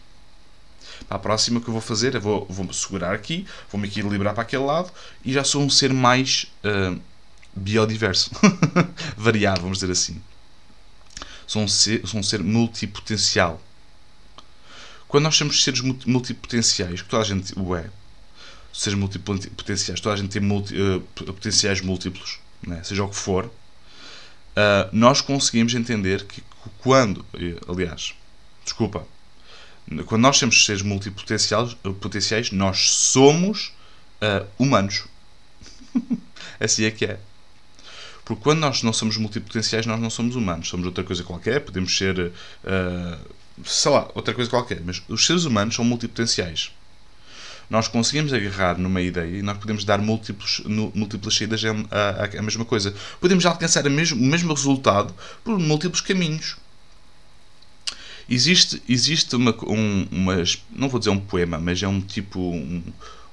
Para 1.08 1.18
a 1.18 1.20
próxima 1.20 1.60
que 1.60 1.68
eu 1.68 1.74
vou 1.74 1.82
fazer, 1.82 2.16
eu 2.16 2.22
vou, 2.22 2.46
vou 2.50 2.72
segurar 2.72 3.14
aqui, 3.14 3.46
vou-me 3.70 3.88
equilibrar 3.88 4.34
para 4.34 4.44
aquele 4.44 4.64
lado 4.64 4.92
e 5.24 5.34
já 5.34 5.44
sou 5.44 5.62
um 5.62 5.70
ser 5.70 5.94
mais 5.94 6.52
uh, 6.64 7.00
biodiverso, 7.56 8.32
variado, 9.18 9.62
vamos 9.62 9.80
dizer 9.80 9.92
assim. 9.92 10.22
Sou 11.48 11.62
um 11.62 11.68
ser, 11.68 12.06
sou 12.08 12.20
um 12.20 12.24
ser 12.24 12.44
multipotencial. 12.44 13.62
Quando 15.08 15.24
nós 15.26 15.36
somos 15.36 15.64
seres 15.64 15.82
multipotenciais, 15.82 17.02
que 17.02 17.10
toda 17.10 17.24
a 17.24 17.26
gente 17.26 17.58
o 17.58 17.76
é, 17.76 17.90
seres 18.74 18.98
multipotenciais, 19.00 20.02
toda 20.02 20.16
a 20.16 20.18
gente 20.18 20.32
tem 20.32 20.42
multi, 20.42 20.76
uh, 20.76 21.00
potenciais 21.16 21.80
múltiplos, 21.80 22.40
né? 22.66 22.84
seja 22.84 23.04
o 23.04 23.10
que 23.10 23.16
for, 23.16 23.46
uh, 23.46 23.52
nós 24.92 25.22
conseguimos 25.22 25.74
entender 25.74 26.26
que 26.26 26.44
quando, 26.80 27.26
aliás, 27.68 28.14
desculpa, 28.64 29.08
quando 30.08 30.22
nós 30.22 30.40
temos 30.40 30.66
seres 30.66 30.82
multipotenciais, 30.82 31.76
potenciais, 32.02 32.52
nós 32.52 32.90
somos 32.92 33.72
uh, 34.22 34.46
humanos. 34.58 35.06
assim 36.60 36.84
é 36.86 36.92
que 36.92 37.06
é. 37.06 37.20
Porque 38.26 38.42
quando 38.42 38.60
nós 38.60 38.82
não 38.84 38.92
somos 38.92 39.18
multipotenciais, 39.18 39.86
nós 39.86 40.00
não 40.00 40.10
somos 40.10 40.36
humanos. 40.36 40.68
Somos 40.68 40.86
outra 40.86 41.04
coisa 41.04 41.24
qualquer, 41.24 41.62
podemos 41.62 41.96
ser, 41.96 42.20
uh, 42.20 43.18
sei 43.64 43.92
lá, 43.92 44.10
outra 44.16 44.34
coisa 44.34 44.50
qualquer. 44.50 44.82
Mas 44.84 45.02
os 45.08 45.26
seres 45.26 45.46
humanos 45.46 45.76
são 45.76 45.86
multipotenciais 45.86 46.72
nós 47.70 47.88
conseguimos 47.88 48.34
agarrar 48.34 48.78
numa 48.78 49.02
ideia 49.02 49.40
e 49.40 49.42
nós 49.42 49.58
podemos 49.58 49.84
dar 49.84 50.00
múltiplos, 50.00 50.62
múltiplas 50.66 51.36
saídas 51.36 51.62
à, 51.66 52.42
mesma 52.42 52.66
coisa. 52.66 52.94
Podemos 53.20 53.46
alcançar 53.46 53.88
mesmo, 53.90 54.22
o 54.22 54.26
mesmo 54.26 54.54
resultado 54.54 55.14
por 55.44 55.58
múltiplos 55.58 56.02
caminhos. 56.02 56.58
Existe, 58.30 58.82
existe 58.90 59.36
uma, 59.36 59.56
um, 59.68 60.08
umas, 60.12 60.64
não 60.72 60.90
vou 60.90 61.00
dizer 61.00 61.12
um 61.12 61.20
poema, 61.20 61.60
mas 61.60 61.82
é 61.82 61.88
um 61.88 62.02
tipo, 62.02 62.40
um, 62.40 62.82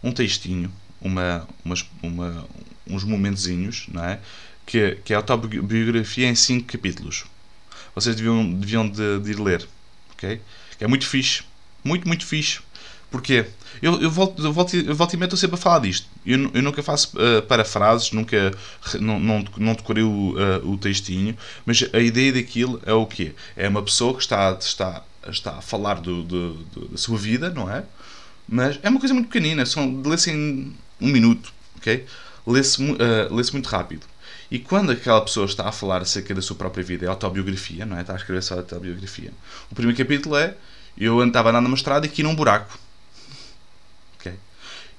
um 0.02 0.12
textinho, 0.12 0.70
uma, 1.00 1.48
umas, 1.64 1.86
uma, 2.02 2.46
uns 2.86 3.04
momentozinhos, 3.04 3.86
não 3.88 4.04
é? 4.04 4.20
Que, 4.64 4.98
que 5.04 5.12
é 5.12 5.16
a 5.16 5.18
autobiografia 5.18 6.28
em 6.28 6.34
cinco 6.34 6.66
capítulos. 6.72 7.24
Vocês 7.94 8.14
deviam, 8.16 8.52
deviam 8.54 8.88
de, 8.88 9.18
de 9.18 9.30
ir 9.32 9.40
ler, 9.40 9.68
ok? 10.12 10.40
Que 10.78 10.84
é 10.84 10.86
muito 10.86 11.06
fixe, 11.06 11.42
muito, 11.84 12.06
muito 12.06 12.24
fixe 12.24 12.60
Porquê? 13.12 13.44
Eu, 13.82 14.00
eu, 14.00 14.10
volto, 14.10 14.42
eu, 14.42 14.50
volto, 14.50 14.74
eu 14.74 14.94
volto 14.94 15.14
e 15.14 15.22
estou 15.22 15.36
sempre 15.36 15.56
a 15.56 15.58
falar 15.58 15.80
disto. 15.80 16.08
Eu, 16.24 16.50
eu 16.54 16.62
nunca 16.62 16.82
faço 16.82 17.12
uh, 17.18 17.42
parafrases, 17.42 18.10
nunca 18.10 18.52
não, 18.98 19.20
não, 19.20 19.44
não 19.58 19.74
decorei 19.74 20.02
o, 20.02 20.34
uh, 20.34 20.70
o 20.72 20.78
textinho, 20.78 21.36
mas 21.66 21.84
a 21.92 21.98
ideia 21.98 22.32
daquilo 22.32 22.80
é 22.86 22.92
o 22.94 23.04
quê? 23.04 23.34
É 23.54 23.68
uma 23.68 23.82
pessoa 23.82 24.14
que 24.14 24.22
está, 24.22 24.56
está, 24.58 25.04
está 25.28 25.58
a 25.58 25.60
falar 25.60 26.00
do, 26.00 26.22
do, 26.22 26.54
do 26.54 26.88
da 26.88 26.96
sua 26.96 27.18
vida, 27.18 27.50
não 27.50 27.70
é? 27.70 27.84
Mas 28.48 28.80
é 28.82 28.88
uma 28.88 28.98
coisa 28.98 29.12
muito 29.12 29.28
pequenina, 29.28 29.66
são, 29.66 30.00
lê-se 30.06 30.30
em 30.30 30.74
um 30.98 31.08
minuto, 31.08 31.52
ok? 31.76 32.06
Lê-se 32.46 32.82
uh, 32.82 32.96
lê 33.30 33.42
muito 33.52 33.68
rápido. 33.68 34.06
E 34.52 34.58
quando 34.58 34.92
aquela 34.92 35.20
pessoa 35.22 35.46
está 35.46 35.68
a 35.68 35.72
falar 35.72 36.02
acerca 36.02 36.34
da 36.34 36.42
sua 36.42 36.54
própria 36.54 36.84
vida, 36.84 37.06
é 37.06 37.08
autobiografia, 37.08 37.86
não 37.86 37.96
é? 37.96 38.02
Está 38.02 38.12
a 38.12 38.16
escrever 38.16 38.42
só 38.42 38.54
a 38.54 38.58
autobiografia. 38.58 39.32
O 39.70 39.74
primeiro 39.74 39.96
capítulo 39.96 40.36
é 40.36 40.54
eu 40.96 41.26
estava 41.26 41.48
andando 41.50 41.64
numa 41.64 41.76
estrada 41.76 42.06
e 42.06 42.10
aqui 42.10 42.22
num 42.22 42.34
buraco 42.34 42.78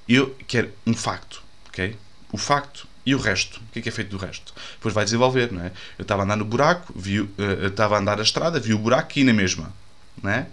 eu 0.08 0.36
quero 0.48 0.72
um 0.86 0.94
facto, 0.94 1.42
ok? 1.70 1.96
O 2.32 2.38
facto 2.38 2.88
e 3.06 3.14
o 3.14 3.18
resto. 3.18 3.60
O 3.60 3.72
que 3.72 3.80
é 3.80 3.82
que 3.82 3.90
é 3.90 3.92
feito 3.92 4.10
do 4.10 4.18
resto? 4.18 4.54
Depois 4.76 4.94
vai 4.94 5.04
desenvolver, 5.04 5.52
não 5.52 5.64
é? 5.64 5.72
Eu 5.98 6.04
estava 6.04 6.24
a 6.24 6.26
andar 6.26 6.36
no 6.36 6.46
buraco, 6.46 6.94
vi, 6.96 7.20
uh, 7.20 7.32
estava 7.66 7.96
a 7.96 8.00
andar 8.00 8.18
na 8.18 8.24
estrada, 8.24 8.60
vi 8.60 8.74
o 8.74 8.80
buraco 8.80 9.18
e 9.18 9.24
na 9.24 9.34
mesma, 9.34 9.74
não 10.22 10.32
é? 10.32 10.48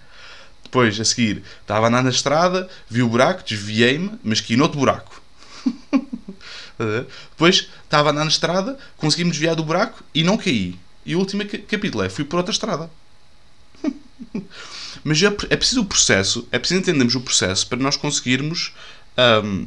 Depois, 0.62 0.99
a 1.00 1.04
seguir, 1.04 1.42
estava 1.61 1.87
a 1.87 1.88
andar 1.88 2.02
na 2.02 2.11
estrada, 2.11 2.69
vi 2.88 3.02
o 3.02 3.09
buraco, 3.09 3.42
desviei-me, 3.45 4.12
mas 4.23 4.40
que 4.40 4.57
no 4.57 4.64
outro 4.64 4.78
buraco. 4.78 5.21
Depois 7.30 7.68
estava 7.84 8.12
na 8.12 8.25
estrada, 8.26 8.78
consegui-me 8.96 9.30
desviar 9.30 9.54
do 9.54 9.64
buraco 9.64 10.02
e 10.14 10.22
não 10.22 10.37
caí. 10.37 10.78
E 11.04 11.14
o 11.14 11.18
último 11.18 11.44
capítulo 11.44 12.02
é: 12.02 12.08
fui 12.08 12.25
por 12.25 12.38
outra 12.38 12.52
estrada. 12.52 12.90
Mas 15.04 15.22
é, 15.22 15.26
é 15.26 15.56
preciso 15.56 15.82
o 15.82 15.87
processo, 15.87 16.46
é 16.50 16.58
preciso 16.58 16.80
entendermos 16.80 17.14
o 17.14 17.20
processo 17.20 17.66
para 17.66 17.78
nós 17.78 17.96
conseguirmos 17.96 18.72
um, 19.44 19.66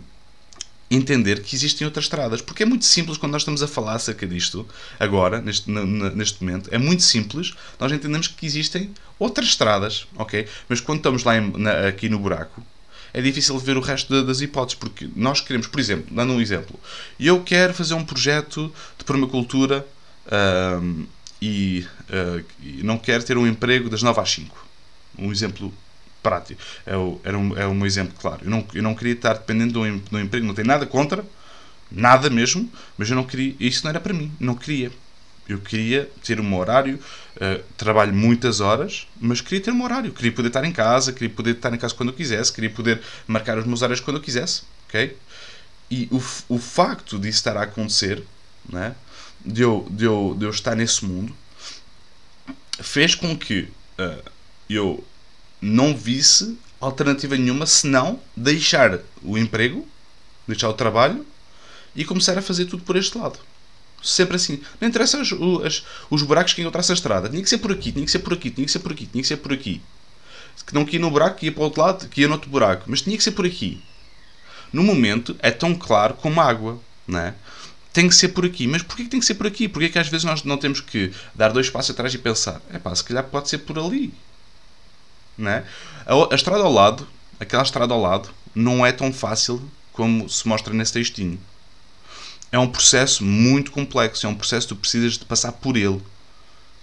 entender 0.90 1.42
que 1.42 1.56
existem 1.56 1.86
outras 1.86 2.06
estradas. 2.06 2.42
Porque 2.42 2.64
é 2.64 2.66
muito 2.66 2.86
simples 2.86 3.18
quando 3.18 3.32
nós 3.32 3.42
estamos 3.42 3.64
a 3.64 3.68
falar 3.68 3.96
acerca 3.96 4.28
disto, 4.28 4.68
agora, 5.00 5.42
neste, 5.42 5.70
neste 5.70 6.44
momento, 6.44 6.70
é 6.72 6.78
muito 6.78 7.04
simples 7.04 7.54
nós 7.80 7.92
entendemos 7.92 8.28
que 8.28 8.46
existem 8.46 8.94
outras 9.18 9.48
estradas, 9.48 10.08
ok? 10.16 10.48
Mas 10.70 10.80
quando 10.80 11.00
estamos 11.00 11.24
lá 11.24 11.38
em, 11.38 11.52
na, 11.58 11.88
aqui 11.88 12.10
no 12.10 12.20
buraco, 12.20 12.64
é 13.14 13.22
difícil 13.22 13.58
ver 13.60 13.78
o 13.78 13.82
resto 13.82 14.24
das 14.24 14.42
hipóteses, 14.42 14.80
porque 14.80 15.08
nós 15.16 15.40
queremos, 15.40 15.68
por 15.68 15.80
exemplo, 15.80 16.14
dando 16.14 16.34
um 16.34 16.42
exemplo, 16.42 16.80
eu 17.20 17.42
quero 17.44 17.74
fazer 17.74 17.94
um 17.94 18.04
projeto 18.04 18.74
de 18.98 19.06
permacultura 19.06 19.86
um, 20.82 21.06
e, 21.42 21.86
uh, 22.10 22.44
e 22.62 22.84
não 22.84 22.98
quero 22.98 23.24
ter 23.24 23.38
um 23.38 23.46
emprego 23.46 23.90
das 23.90 24.02
9 24.02 24.20
às 24.20 24.32
5. 24.32 24.68
Um 25.20 25.32
exemplo 25.32 25.72
prático. 26.24 26.60
É 26.86 26.96
o, 26.96 27.20
um, 27.26 27.58
é 27.58 27.68
um 27.68 27.86
exemplo 27.86 28.16
claro. 28.20 28.40
Eu 28.44 28.50
não, 28.50 28.66
eu 28.74 28.82
não 28.82 28.96
queria 28.96 29.14
estar 29.14 29.34
dependendo 29.34 29.74
de 29.74 29.80
um, 29.80 30.00
de 30.00 30.16
um 30.16 30.20
emprego, 30.20 30.46
não 30.48 30.54
tenho 30.56 30.68
nada 30.68 30.86
contra, 30.86 31.24
nada 31.92 32.30
mesmo, 32.30 32.72
mas 32.98 33.10
eu 33.10 33.16
não 33.16 33.26
queria, 33.26 33.56
isso 33.60 33.84
não 33.84 33.90
era 33.90 34.00
para 34.00 34.14
mim, 34.14 34.32
não 34.40 34.56
queria. 34.56 34.92
Eu 35.48 35.60
queria 35.60 36.10
ter 36.24 36.40
um 36.40 36.58
horário, 36.58 37.00
uh, 37.36 37.64
trabalho 37.76 38.14
muitas 38.14 38.60
horas, 38.60 39.08
mas 39.20 39.42
queria 39.42 39.62
ter 39.62 39.72
um 39.72 39.84
horário. 39.84 40.12
Queria 40.12 40.32
poder 40.32 40.48
estar 40.48 40.64
em 40.64 40.72
casa, 40.72 41.12
queria 41.12 41.30
poder 41.30 41.56
estar 41.56 41.74
em 41.74 41.78
casa 41.78 41.94
quando 41.94 42.10
eu 42.10 42.16
quisesse, 42.16 42.52
queria 42.52 42.70
poder 42.70 43.02
marcar 43.28 43.58
os 43.58 43.66
meus 43.66 43.82
horários 43.82 44.00
quando 44.00 44.18
eu 44.18 44.24
quisesse. 44.24 44.64
ok? 44.88 45.18
E 45.92 46.08
o, 46.12 46.24
o 46.50 46.58
facto 46.58 47.20
disso 47.20 47.38
estar 47.38 47.58
a 47.58 47.64
acontecer, 47.64 48.24
né, 48.68 48.96
de, 49.46 49.62
eu, 49.62 49.86
de, 49.92 50.06
eu, 50.06 50.36
de 50.38 50.46
eu 50.46 50.50
estar 50.50 50.76
nesse 50.76 51.06
mundo, 51.06 51.36
fez 52.82 53.14
com 53.14 53.38
que 53.38 53.68
uh, 54.00 54.32
eu 54.70 55.04
não 55.62 55.96
visse 55.96 56.58
alternativa 56.80 57.38
nenhuma 57.38 57.66
senão 57.66 58.20
deixar 58.36 59.00
o 59.22 59.38
emprego, 59.38 59.88
deixar 60.48 60.70
o 60.70 60.74
trabalho 60.74 61.26
e 61.96 62.04
começar 62.04 62.38
a 62.38 62.42
fazer 62.42 62.66
tudo 62.66 62.84
por 62.84 62.96
este 62.96 63.18
lado. 63.18 63.40
Sempre 64.04 64.36
assim. 64.36 64.62
Não 64.82 64.88
interessa 64.90 65.18
os, 65.22 65.32
os, 65.32 65.86
os 66.10 66.22
buracos 66.24 66.54
que 66.54 66.62
encontrasse 66.62 66.92
a 66.92 66.96
estrada. 66.96 67.30
Tinha 67.30 67.42
que 67.42 67.50
ser 67.50 67.60
por 67.60 67.72
aqui, 67.72 67.92
tinha 67.94 68.04
que 68.06 68.12
ser 68.12 68.20
por 68.20 68.34
aqui, 68.34 68.52
tinha 68.52 68.66
que 68.66 68.72
ser 68.72 68.80
por 68.80 68.92
aqui, 68.92 69.06
tinha 69.06 69.22
que 69.22 69.28
ser 69.28 69.38
por 69.38 69.54
aqui. 69.54 69.82
Que 70.68 70.74
não 70.74 70.86
que 70.86 70.98
ia 70.98 71.02
no 71.02 71.10
buraco, 71.10 71.38
que 71.38 71.46
ia 71.46 71.52
para 71.52 71.62
o 71.62 71.64
outro 71.64 71.82
lado, 71.82 72.10
que 72.10 72.22
ia 72.22 72.28
no 72.28 72.34
outro 72.34 72.50
buraco. 72.50 72.84
Mas 72.88 73.02
tinha 73.02 73.16
que 73.16 73.24
ser 73.24 73.32
por 73.32 73.46
aqui. 73.46 73.82
No 74.74 74.84
momento 74.84 75.36
é 75.40 75.52
tão 75.52 75.74
claro 75.74 76.16
como 76.16 76.42
água, 76.42 76.80
não 77.08 77.20
é? 77.20 77.34
Tem 77.94 78.10
que 78.10 78.16
ser 78.16 78.30
por 78.30 78.46
aqui. 78.46 78.68
Mas 78.68 78.84
porquê 78.84 79.04
que 79.04 79.10
tem 79.10 79.20
que 79.22 79.26
ser 79.26 79.36
por 79.36 79.48
aqui? 79.48 79.70
Porquê 79.70 79.88
que 79.88 80.00
às 80.00 80.10
vezes 80.10 80.26
nós 80.26 80.44
não 80.44 80.58
temos 80.58 80.82
que 80.82 81.14
dar 81.34 81.54
dois 81.54 81.70
passos 81.70 81.92
atrás 81.92 82.14
e 82.14 82.18
pensar? 82.18 82.62
É 82.72 82.80
pá, 82.80 82.94
se 82.94 83.04
calhar 83.04 83.24
pode 83.24 83.48
ser 83.48 83.60
por 83.60 83.80
ali. 83.80 84.14
Não 85.38 85.50
é? 85.50 85.64
a, 86.06 86.34
a 86.34 86.36
estrada 86.36 86.64
ao 86.64 86.72
lado, 86.72 87.08
aquela 87.40 87.64
estrada 87.64 87.94
ao 87.94 88.02
lado, 88.02 88.30
não 88.54 88.86
é 88.86 88.92
tão 88.92 89.14
fácil 89.14 89.62
como 89.94 90.28
se 90.28 90.48
mostra 90.48 90.74
nesse 90.74 90.94
textinho 90.94 91.40
é 92.54 92.60
um 92.60 92.68
processo 92.68 93.26
muito 93.26 93.72
complexo, 93.72 94.28
é 94.28 94.30
um 94.30 94.36
processo 94.36 94.68
que 94.68 94.76
tu 94.76 94.80
precisas 94.80 95.18
de 95.18 95.26
passar 95.26 95.52
por 95.54 95.76
ele. 95.76 96.00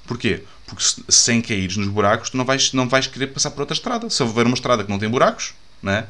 Porquê? 0.04 0.42
Porque 0.66 0.82
sem 1.08 1.40
cair 1.40 1.76
nos 1.76 1.86
buracos, 1.86 2.30
tu 2.30 2.36
não 2.36 2.44
vais, 2.44 2.72
não 2.72 2.88
vais 2.88 3.06
querer 3.06 3.28
passar 3.28 3.52
por 3.52 3.60
outra 3.60 3.74
estrada. 3.74 4.10
Se 4.10 4.20
houver 4.20 4.46
uma 4.46 4.54
estrada 4.54 4.82
que 4.82 4.90
não 4.90 4.98
tem 4.98 5.08
buracos, 5.08 5.54
né? 5.80 6.08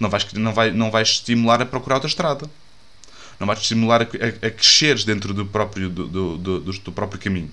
não, 0.00 0.10
vais, 0.10 0.26
não, 0.32 0.52
vai, 0.52 0.72
não 0.72 0.90
vais 0.90 1.08
estimular 1.08 1.62
a 1.62 1.66
procurar 1.66 1.96
outra 1.96 2.08
estrada. 2.08 2.50
Não 3.38 3.46
vais 3.46 3.60
estimular 3.60 4.02
a, 4.02 4.04
a, 4.04 4.46
a 4.48 4.50
cresceres 4.50 5.04
dentro 5.04 5.32
do 5.32 5.46
próprio, 5.46 5.88
do, 5.88 6.08
do, 6.08 6.38
do, 6.38 6.60
do, 6.60 6.92
próprio 6.92 7.20
caminho. 7.20 7.52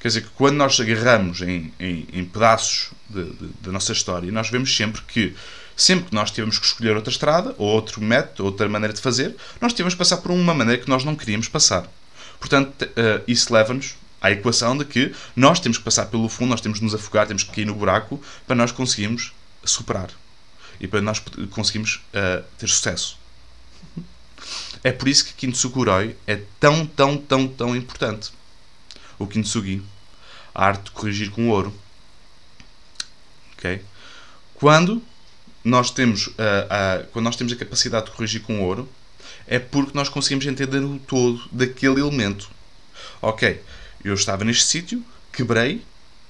Quer 0.00 0.08
dizer 0.08 0.22
que 0.22 0.30
quando 0.30 0.56
nós 0.56 0.80
agarramos 0.80 1.42
em, 1.42 1.70
em, 1.78 2.08
em 2.14 2.24
pedaços 2.24 2.92
da 3.10 3.70
nossa 3.70 3.92
história, 3.92 4.32
nós 4.32 4.48
vemos 4.48 4.74
sempre 4.74 5.02
que 5.02 5.34
sempre 5.78 6.06
que 6.06 6.14
nós 6.14 6.32
tivemos 6.32 6.58
que 6.58 6.66
escolher 6.66 6.96
outra 6.96 7.10
estrada, 7.10 7.54
ou 7.56 7.68
outro 7.68 8.02
método, 8.02 8.44
outra 8.44 8.68
maneira 8.68 8.92
de 8.92 9.00
fazer, 9.00 9.36
nós 9.60 9.72
tivemos 9.72 9.94
que 9.94 9.98
passar 9.98 10.16
por 10.16 10.32
uma 10.32 10.52
maneira 10.52 10.82
que 10.82 10.88
nós 10.88 11.04
não 11.04 11.14
queríamos 11.14 11.46
passar. 11.46 11.88
Portanto, 12.40 12.82
uh, 12.82 13.22
isso 13.28 13.54
leva-nos 13.54 13.94
à 14.20 14.32
equação 14.32 14.76
de 14.76 14.84
que 14.84 15.14
nós 15.36 15.60
temos 15.60 15.78
que 15.78 15.84
passar 15.84 16.06
pelo 16.06 16.28
fundo, 16.28 16.50
nós 16.50 16.60
temos 16.60 16.80
que 16.80 16.84
nos 16.84 16.96
afogar, 16.96 17.28
temos 17.28 17.44
que 17.44 17.52
cair 17.52 17.64
no 17.64 17.76
buraco 17.76 18.20
para 18.44 18.56
nós 18.56 18.72
conseguirmos 18.72 19.32
superar 19.64 20.10
e 20.80 20.88
para 20.88 21.00
nós 21.00 21.22
conseguirmos 21.50 22.02
uh, 22.12 22.44
ter 22.58 22.68
sucesso. 22.68 23.16
É 24.82 24.90
por 24.90 25.06
isso 25.06 25.26
que 25.26 25.34
Kintsukuroi 25.34 26.16
é 26.26 26.42
tão, 26.58 26.86
tão, 26.86 27.16
tão, 27.16 27.46
tão 27.46 27.76
importante. 27.76 28.32
O 29.16 29.28
Kintsugi, 29.28 29.82
a 30.52 30.66
arte 30.66 30.84
de 30.86 30.90
corrigir 30.90 31.30
com 31.30 31.48
ouro. 31.50 31.72
Ok? 33.56 33.82
Quando 34.54 35.02
nós 35.68 35.90
temos, 35.90 36.28
uh, 36.28 36.32
uh, 36.32 37.06
quando 37.12 37.24
nós 37.24 37.36
temos 37.36 37.52
a 37.52 37.56
capacidade 37.56 38.06
de 38.06 38.12
corrigir 38.12 38.42
com 38.42 38.62
ouro, 38.62 38.88
é 39.46 39.58
porque 39.58 39.92
nós 39.94 40.08
conseguimos 40.08 40.46
entender 40.46 40.78
o 40.78 40.98
todo 40.98 41.40
daquele 41.52 42.00
elemento. 42.00 42.50
Ok, 43.20 43.60
eu 44.04 44.14
estava 44.14 44.44
neste 44.44 44.64
sítio, 44.64 45.04
quebrei, 45.32 45.82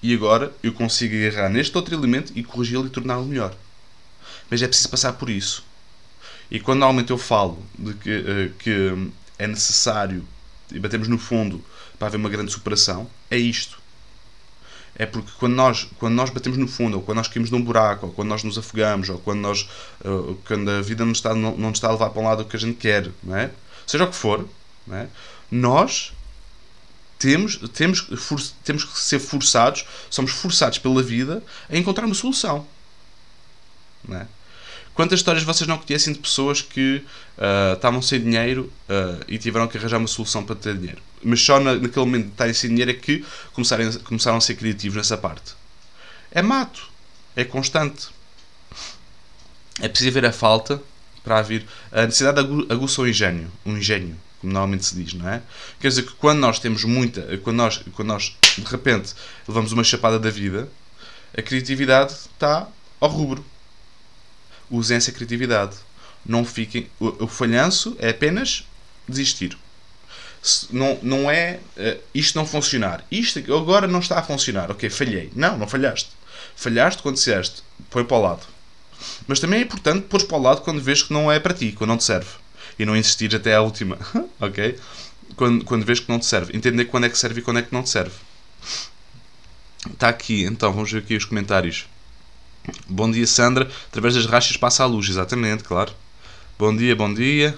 e 0.03 0.15
agora 0.15 0.53
eu 0.63 0.73
consigo 0.73 1.15
agarrar 1.17 1.49
neste 1.49 1.77
outro 1.77 1.95
elemento 1.95 2.33
e 2.35 2.43
corrigi-lo 2.43 2.87
e 2.87 2.91
torná-lo 2.91 3.27
melhor. 3.27 3.55
Mas 4.51 4.63
é 4.63 4.67
preciso 4.67 4.89
passar 4.89 5.13
por 5.15 5.29
isso. 5.29 5.65
E 6.51 6.59
quando 6.59 6.81
normalmente 6.81 7.11
eu 7.11 7.19
falo 7.19 7.63
de 7.79 7.95
que, 7.95 8.11
uh, 8.11 8.51
que 8.59 9.11
é 9.39 9.47
necessário 9.47 10.27
e 10.73 10.79
batemos 10.79 11.09
no 11.09 11.19
fundo 11.19 11.65
para 11.99 12.09
haver 12.09 12.17
uma 12.17 12.29
grande 12.29 12.53
superação, 12.53 13.09
é 13.31 13.37
isto 13.37 13.78
é 14.99 15.07
porque 15.07 15.31
quando 15.39 15.55
nós, 15.55 15.89
quando 15.99 16.15
nós 16.15 16.29
batemos 16.29 16.59
no 16.59 16.67
fundo, 16.67 16.97
ou 16.97 17.03
quando 17.03 17.19
nós 17.19 17.29
caímos 17.29 17.51
num 17.51 17.63
buraco, 17.63 18.07
ou 18.07 18.13
quando 18.13 18.29
nós 18.29 18.43
nos 18.43 18.59
afogamos, 18.59 19.09
ou 19.09 19.19
quando, 19.19 19.39
nós, 19.39 19.69
uh, 20.05 20.37
quando 20.47 20.69
a 20.69 20.83
vida 20.83 21.05
não, 21.05 21.13
está, 21.13 21.35
não, 21.35 21.57
não 21.57 21.69
nos 21.69 21.79
está 21.79 21.89
a 21.89 21.93
levar 21.93 22.11
para 22.11 22.21
um 22.21 22.25
lado 22.25 22.45
que 22.45 22.57
a 22.57 22.59
gente 22.59 22.77
quer, 22.77 23.09
não 23.23 23.37
é? 23.37 23.51
seja 23.87 24.05
o 24.05 24.09
que 24.09 24.17
for, 24.17 24.47
não 24.87 24.97
é? 24.97 25.09
nós 25.51 26.13
temos, 27.19 27.57
temos, 27.73 28.01
for, 28.19 28.41
temos 28.65 28.85
que 28.85 28.99
ser 28.99 29.21
forçados, 29.21 29.85
somos 30.11 30.33
forçados 30.33 30.79
pela 30.79 31.03
vida 31.03 31.43
a 31.71 31.77
encontrar 31.77 32.05
uma 32.05 32.15
solução. 32.15 32.67
Não 34.07 34.19
é? 34.19 34.27
Quantas 34.99 35.21
histórias 35.21 35.45
vocês 35.45 35.69
não 35.69 35.79
conhecem 35.79 36.13
de 36.13 36.19
pessoas 36.19 36.61
que 36.61 37.05
uh, 37.37 37.75
estavam 37.75 38.03
sem 38.03 38.21
dinheiro 38.21 38.69
uh, 38.89 39.25
e 39.29 39.39
tiveram 39.39 39.69
que 39.69 39.79
arranjar 39.79 39.97
uma 39.97 40.09
solução 40.09 40.43
para 40.43 40.57
ter 40.57 40.77
dinheiro? 40.77 41.01
Mas 41.23 41.41
só 41.41 41.61
na, 41.61 41.77
naquele 41.77 42.05
momento 42.05 42.25
de 42.25 42.31
estarem 42.33 42.53
sem 42.53 42.71
dinheiro 42.71 42.91
é 42.91 42.95
que 42.95 43.25
começaram, 43.53 43.93
começaram 44.01 44.39
a 44.39 44.41
ser 44.41 44.57
criativos 44.57 44.97
nessa 44.97 45.17
parte. 45.17 45.53
É 46.33 46.43
mato. 46.43 46.91
É 47.37 47.45
constante. 47.45 48.09
É 49.81 49.87
preciso 49.87 50.11
ver 50.11 50.27
a 50.27 50.33
falta 50.33 50.83
para 51.23 51.39
haver. 51.39 51.65
A 51.93 52.05
necessidade 52.07 52.41
aguça 52.69 53.01
o 53.01 53.07
engenho. 53.07 53.53
Um 53.65 53.79
engenho, 53.79 54.17
como 54.41 54.53
normalmente 54.53 54.85
se 54.85 54.97
diz, 54.97 55.15
não 55.15 55.29
é? 55.29 55.43
Quer 55.79 55.91
dizer 55.91 56.07
que 56.07 56.15
quando 56.15 56.41
nós 56.41 56.59
temos 56.59 56.83
muita. 56.83 57.39
Quando 57.45 57.57
nós, 57.57 57.81
quando 57.95 58.09
nós 58.09 58.37
de 58.59 58.65
repente 58.65 59.15
levamos 59.47 59.71
uma 59.71 59.85
chapada 59.85 60.19
da 60.19 60.29
vida, 60.29 60.69
a 61.37 61.41
criatividade 61.41 62.15
está 62.15 62.67
ao 62.99 63.09
rubro 63.09 63.45
usem 64.71 64.97
essa 64.97 65.13
criatividade. 65.13 65.77
Não 66.25 66.45
fiquem. 66.45 66.89
O, 66.99 67.25
o 67.25 67.29
falhanço 67.29 67.97
é 67.99 68.11
apenas 68.11 68.65
desistir. 69.09 69.57
Não, 70.71 70.99
não 71.03 71.31
é 71.31 71.61
uh, 71.77 72.01
isto 72.15 72.37
não 72.37 72.47
funcionar. 72.47 73.05
Isto 73.11 73.39
agora 73.55 73.87
não 73.87 74.01
está 74.01 74.19
a 74.19 74.23
funcionar. 74.23 74.71
Ok, 74.71 74.89
falhei. 74.91 75.31
Não, 75.35 75.59
não 75.59 75.67
falhaste. 75.67 76.11
Falhaste 76.55 77.03
quando 77.03 77.17
disseste, 77.17 77.63
põe 77.91 78.05
para 78.05 78.17
o 78.17 78.23
lado. 78.23 78.47
Mas 79.27 79.41
também 79.41 79.61
é 79.61 79.63
importante 79.63 80.07
pôr 80.07 80.25
para 80.25 80.37
o 80.37 80.43
lado 80.43 80.61
quando 80.63 80.81
vês 80.81 81.03
que 81.03 81.13
não 81.13 81.31
é 81.31 81.39
para 81.39 81.55
ti, 81.55 81.73
quando 81.73 81.91
não 81.91 81.97
te 81.97 82.05
serve. 82.05 82.31
E 82.79 82.85
não 82.85 82.97
insistir 82.97 83.35
até 83.35 83.55
à 83.55 83.61
última. 83.61 83.99
ok? 84.41 84.79
Quando, 85.37 85.65
quando 85.65 85.85
vês 85.85 86.01
que 86.01 86.09
não 86.09 86.19
te 86.19 86.27
serve. 86.27 86.57
Entender 86.57 86.87
quando 86.87 87.05
é 87.05 87.09
que 87.09 87.19
serve 87.19 87.41
e 87.41 87.43
quando 87.43 87.59
é 87.59 87.63
que 87.63 87.73
não 87.73 87.83
te 87.83 87.91
serve. 87.91 88.15
Está 89.93 90.09
aqui, 90.09 90.45
então, 90.45 90.73
vamos 90.73 90.91
ver 90.91 90.99
aqui 90.99 91.17
os 91.17 91.25
comentários. 91.25 91.87
Bom 92.89 93.11
dia, 93.11 93.27
Sandra. 93.27 93.69
Através 93.89 94.15
das 94.15 94.27
rachas 94.27 94.57
passa 94.57 94.83
a 94.83 94.87
luz, 94.87 95.09
exatamente, 95.09 95.65
claro. 95.65 95.93
Bom 96.59 96.75
dia, 96.75 96.95
bom 96.95 97.13
dia. 97.13 97.57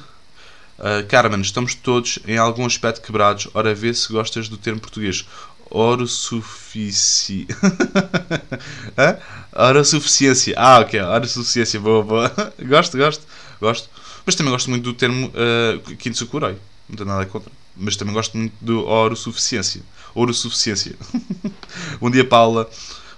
Uh, 0.79 1.07
Carmen, 1.09 1.41
estamos 1.41 1.75
todos 1.75 2.19
em 2.27 2.39
algum 2.39 2.65
aspecto 2.65 3.03
quebrados. 3.03 3.49
Ora, 3.55 3.75
vê 3.75 3.93
se 3.93 4.13
gostas 4.13 4.49
do 4.49 4.57
termo 4.57 4.81
português. 4.81 5.27
Oro 5.71 6.07
sufici... 6.07 7.47
Ora 9.53 9.85
suficiência. 9.85 10.55
Ah, 10.57 10.81
ok. 10.81 11.01
Ora 11.01 11.27
suficiência. 11.27 11.79
Boa, 11.79 12.03
boa. 12.03 12.33
gosto, 12.67 12.97
gosto. 12.97 13.25
Gosto. 13.61 13.89
Mas 14.25 14.35
também 14.35 14.53
gosto 14.53 14.71
muito 14.71 14.83
do 14.83 14.95
termo 14.95 15.29
uh, 15.29 15.97
Kintsukuroi. 15.97 16.57
Não 16.89 16.97
tenho 16.97 17.09
nada 17.09 17.27
contra. 17.27 17.53
Mas 17.77 17.97
também 17.97 18.15
gosto 18.15 18.37
muito 18.37 18.55
do 18.61 18.85
oro 18.87 19.15
suficiência. 19.15 19.83
Ouro 20.15 20.35
suficiência. 20.35 20.95
bom 22.01 22.11
dia, 22.11 22.25
Paula. 22.25 22.69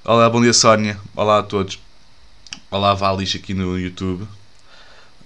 Olá, 0.04 0.28
bom 0.28 0.42
dia 0.42 0.52
Sónia. 0.52 0.98
Olá 1.14 1.38
a 1.38 1.42
todos. 1.44 1.78
Olá 2.72 2.92
Valis 2.92 3.36
aqui 3.36 3.54
no 3.54 3.78
YouTube. 3.78 4.26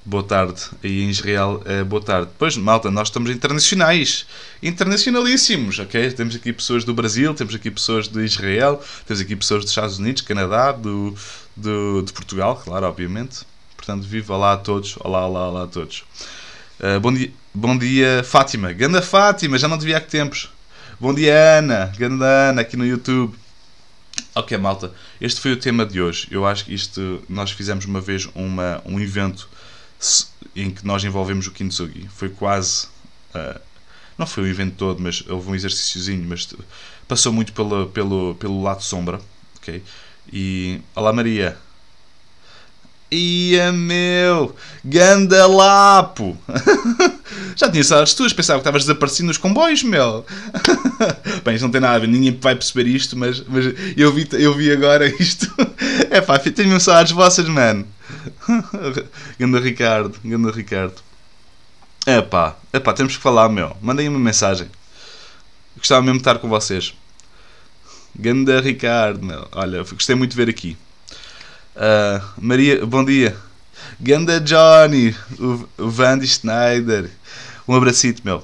Boa 0.04 0.22
tarde. 0.22 0.64
Aí 0.84 1.00
em 1.00 1.08
Israel, 1.08 1.62
é 1.64 1.82
boa 1.82 2.02
tarde. 2.02 2.30
Pois, 2.38 2.58
malta, 2.58 2.90
nós 2.90 3.08
estamos 3.08 3.30
internacionais. 3.30 4.26
Internacionalíssimos, 4.62 5.78
ok? 5.78 6.10
Temos 6.12 6.36
aqui 6.36 6.52
pessoas 6.52 6.84
do 6.84 6.92
Brasil, 6.92 7.32
temos 7.32 7.54
aqui 7.54 7.70
pessoas 7.70 8.06
de 8.06 8.22
Israel, 8.22 8.78
temos 9.06 9.22
aqui 9.22 9.34
pessoas 9.34 9.62
dos 9.62 9.70
Estados 9.70 9.98
Unidos, 9.98 10.20
Canadá, 10.20 10.72
do, 10.72 11.14
do, 11.56 12.02
de 12.02 12.12
Portugal, 12.12 12.60
claro, 12.62 12.84
obviamente. 12.84 13.46
Portanto, 13.78 14.02
viva 14.06 14.34
olá 14.34 14.52
a 14.52 14.56
todos. 14.58 14.98
Olá, 15.00 15.26
olá, 15.26 15.48
olá 15.48 15.62
a 15.64 15.68
todos. 15.68 16.04
Uh, 16.78 17.00
bom, 17.00 17.14
dia, 17.14 17.32
bom 17.54 17.78
dia, 17.78 18.22
Fátima. 18.22 18.74
Ganda 18.74 19.00
Fátima, 19.00 19.56
já 19.56 19.68
não 19.68 19.78
te 19.78 19.86
vi 19.86 19.94
há 19.94 20.00
que 20.02 20.10
tempos. 20.10 20.50
Bom 21.00 21.14
dia, 21.14 21.34
Ana. 21.60 21.90
Ganda 21.96 22.26
Ana, 22.50 22.60
aqui 22.60 22.76
no 22.76 22.84
YouTube. 22.84 23.34
Ok, 24.36 24.58
malta. 24.58 24.92
Este 25.18 25.40
foi 25.40 25.52
o 25.52 25.56
tema 25.56 25.86
de 25.86 25.98
hoje. 25.98 26.28
Eu 26.30 26.44
acho 26.44 26.66
que 26.66 26.74
isto... 26.74 27.22
Nós 27.26 27.52
fizemos 27.52 27.86
uma 27.86 28.02
vez 28.02 28.28
uma, 28.34 28.82
um 28.84 29.00
evento 29.00 29.48
em 30.54 30.70
que 30.70 30.84
nós 30.86 31.02
envolvemos 31.02 31.46
o 31.46 31.50
Kintsugi. 31.50 32.06
Foi 32.08 32.28
quase. 32.28 32.86
Uh, 33.34 33.58
não 34.18 34.26
foi 34.26 34.44
o 34.44 34.46
evento 34.46 34.74
todo, 34.76 35.00
mas 35.00 35.24
houve 35.26 35.48
um 35.50 35.54
exercíciozinho, 35.54 36.22
mas 36.28 36.46
passou 37.08 37.32
muito 37.32 37.54
pelo, 37.54 37.86
pelo, 37.86 38.34
pelo 38.34 38.62
lado 38.62 38.82
sombra. 38.82 39.22
ok 39.56 39.82
E. 40.30 40.82
Olá 40.94 41.14
Maria! 41.14 41.56
Ia 43.10 43.70
meu! 43.72 44.56
Gandalapo! 44.84 46.36
Já 47.54 47.70
tinha 47.70 47.84
saudades 47.84 48.14
tuas, 48.14 48.32
pensava 48.32 48.58
que 48.58 48.62
estavas 48.62 48.82
desaparecido 48.82 49.28
nos 49.28 49.38
comboios, 49.38 49.82
meu! 49.84 50.26
Bem, 51.44 51.54
isto 51.54 51.64
não 51.64 51.70
tem 51.70 51.80
nada 51.80 51.94
a 51.94 51.98
ver, 52.00 52.08
ninguém 52.08 52.36
vai 52.40 52.56
perceber 52.56 52.88
isto, 52.88 53.16
mas, 53.16 53.40
mas 53.46 53.66
eu, 53.96 54.12
vi, 54.12 54.28
eu 54.32 54.54
vi 54.54 54.70
agora 54.72 55.06
isto. 55.22 55.46
É 56.10 56.20
pá, 56.20 56.38
tenho 56.38 56.68
mesmo 56.68 56.80
saudades 56.80 57.12
vossas, 57.12 57.48
mano! 57.48 57.86
Ganda 59.38 59.58
Ricardo, 59.58 60.18
Ganda 60.24 60.50
Ricardo. 60.50 60.94
É 62.06 62.22
pá, 62.22 62.56
é 62.72 62.78
pá, 62.78 62.92
temos 62.92 63.16
que 63.16 63.22
falar, 63.22 63.48
meu. 63.48 63.76
Mandem 63.82 64.08
uma 64.08 64.18
mensagem. 64.18 64.68
Gostava 65.76 66.02
mesmo 66.02 66.18
de 66.18 66.20
estar 66.20 66.38
com 66.38 66.48
vocês. 66.48 66.94
Ganda 68.14 68.60
Ricardo, 68.60 69.24
meu. 69.24 69.46
Olha, 69.52 69.82
gostei 69.82 70.14
muito 70.14 70.30
de 70.30 70.36
ver 70.36 70.48
aqui. 70.48 70.76
Uh, 71.76 72.24
Maria, 72.40 72.86
bom 72.86 73.04
dia. 73.04 73.36
Ganda 74.00 74.40
Johnny, 74.40 75.14
o, 75.38 75.68
o 75.76 75.90
Vandy 75.90 76.26
Schneider. 76.26 77.10
Um 77.68 77.74
abracito, 77.74 78.22
meu. 78.24 78.42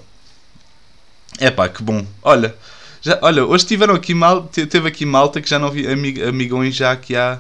É 1.39 1.51
que 1.69 1.83
bom. 1.83 2.07
Olha, 2.23 2.55
já, 3.01 3.19
olha, 3.23 3.45
hoje 3.47 3.65
tiveram 3.65 3.95
aqui 3.95 4.15
mal, 4.15 4.43
teve 4.45 4.87
aqui 4.87 5.07
malta 5.07 5.41
que 5.41 5.49
já 5.49 5.59
não 5.59 5.71
vi 5.71 5.91
amig, 5.91 6.23
amigões 6.23 6.75
já 6.75 6.93
aqui 6.93 7.17
há 7.17 7.39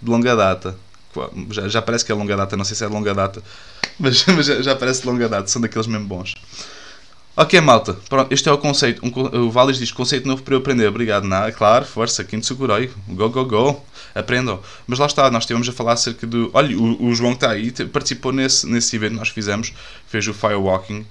de 0.00 0.08
longa 0.08 0.36
data. 0.36 0.76
Já, 1.50 1.68
já 1.68 1.82
parece 1.82 2.04
que 2.04 2.12
é 2.12 2.14
longa 2.14 2.36
data, 2.36 2.56
não 2.56 2.64
sei 2.64 2.76
se 2.76 2.84
é 2.84 2.86
longa 2.86 3.12
data, 3.12 3.42
mas, 3.98 4.24
mas 4.26 4.46
já, 4.46 4.62
já, 4.62 4.76
parece 4.76 5.06
longa 5.06 5.28
data, 5.28 5.48
são 5.48 5.60
daqueles 5.60 5.86
mesmo 5.86 6.06
bons. 6.06 6.34
Ok, 7.34 7.58
malta, 7.62 7.94
pronto, 8.10 8.30
este 8.30 8.48
é 8.48 8.52
o 8.52 8.58
conceito. 8.58 9.00
Um, 9.04 9.46
o 9.46 9.50
Valis 9.50 9.78
diz: 9.78 9.90
conceito 9.90 10.28
novo 10.28 10.42
para 10.42 10.54
eu 10.54 10.58
aprender. 10.58 10.86
Obrigado, 10.86 11.24
nada, 11.26 11.50
claro, 11.50 11.84
força, 11.86 12.22
quinto 12.22 12.44
seguroi, 12.44 12.90
go, 13.08 13.30
go, 13.30 13.44
go, 13.46 13.84
aprendam. 14.14 14.60
Mas 14.86 14.98
lá 14.98 15.06
está, 15.06 15.30
nós 15.30 15.44
estivemos 15.44 15.66
a 15.68 15.72
falar 15.72 15.92
acerca 15.94 16.26
do. 16.26 16.50
Olha, 16.52 16.76
o, 16.76 17.06
o 17.06 17.14
João 17.14 17.32
que 17.32 17.38
está 17.38 17.50
aí 17.50 17.72
participou 17.86 18.32
nesse, 18.32 18.66
nesse 18.66 18.94
evento 18.96 19.12
que 19.12 19.18
nós 19.18 19.28
fizemos, 19.30 19.72
fez 20.06 20.28
o 20.28 20.34
Firewalking 20.34 21.06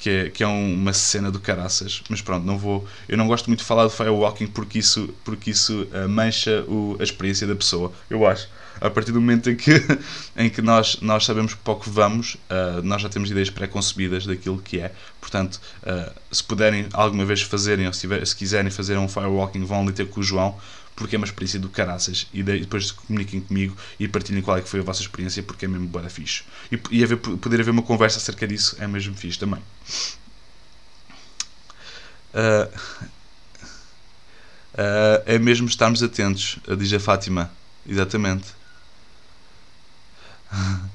que 0.00 0.08
é, 0.08 0.30
que 0.30 0.42
é 0.42 0.46
uma 0.46 0.92
cena 0.94 1.30
do 1.30 1.38
caraças, 1.38 2.02
mas 2.08 2.22
pronto, 2.22 2.44
não 2.44 2.58
vou, 2.58 2.86
eu 3.06 3.18
não 3.18 3.26
gosto 3.26 3.48
muito 3.48 3.60
de 3.60 3.66
falar 3.66 3.86
de 3.86 3.92
firewalking 3.92 4.46
porque 4.46 4.78
isso, 4.78 5.14
porque 5.22 5.50
isso 5.50 5.86
uh, 5.92 6.08
mancha 6.08 6.64
o, 6.66 6.96
a 6.98 7.02
experiência 7.02 7.46
da 7.46 7.54
pessoa, 7.54 7.92
eu 8.08 8.26
acho. 8.26 8.48
A 8.80 8.88
partir 8.88 9.12
do 9.12 9.20
momento 9.20 9.50
em 9.50 9.56
que, 9.56 9.72
em 10.34 10.48
que 10.48 10.62
nós, 10.62 10.98
nós 11.02 11.24
sabemos 11.24 11.54
para 11.54 11.74
o 11.74 11.76
que 11.76 11.90
vamos, 11.90 12.34
uh, 12.34 12.82
nós 12.82 13.02
já 13.02 13.08
temos 13.08 13.30
ideias 13.30 13.50
pré-concebidas 13.50 14.24
daquilo 14.24 14.58
que 14.58 14.80
é. 14.80 14.92
Portanto, 15.20 15.60
uh, 15.82 16.12
se 16.32 16.42
puderem 16.42 16.88
alguma 16.92 17.24
vez 17.24 17.42
fazerem, 17.42 17.86
ou 17.86 17.92
se, 17.92 18.00
tiver, 18.00 18.26
se 18.26 18.34
quiserem 18.34 18.70
fazer 18.70 18.96
um 18.96 19.06
firewalking, 19.06 19.64
vão 19.64 19.82
ali 19.82 19.92
ter 19.92 20.08
com 20.08 20.20
o 20.20 20.22
João, 20.22 20.58
porque 20.96 21.14
é 21.14 21.18
uma 21.18 21.26
experiência 21.26 21.60
do 21.60 21.68
caraças. 21.68 22.26
E 22.32 22.42
depois 22.42 22.90
comuniquem 22.90 23.40
comigo 23.40 23.76
e 23.98 24.08
partilhem 24.08 24.40
qual 24.42 24.56
é 24.56 24.62
que 24.62 24.68
foi 24.68 24.80
a 24.80 24.82
vossa 24.82 25.02
experiência 25.02 25.42
porque 25.42 25.66
é 25.66 25.68
mesmo 25.68 25.86
boa 25.86 26.08
fixe. 26.08 26.44
E, 26.72 26.80
e 26.90 27.04
haver, 27.04 27.18
poder 27.18 27.60
haver 27.60 27.70
uma 27.70 27.82
conversa 27.82 28.16
acerca 28.16 28.46
disso 28.46 28.76
é 28.78 28.86
mesmo 28.86 29.14
fixe 29.14 29.38
também. 29.38 29.60
Uh, 32.32 32.66
uh, 34.74 35.22
é 35.26 35.38
mesmo 35.38 35.68
estarmos 35.68 36.02
atentos 36.02 36.58
diz 36.78 36.92
a 36.94 37.00
Fátima. 37.00 37.50
Exatamente 37.86 38.59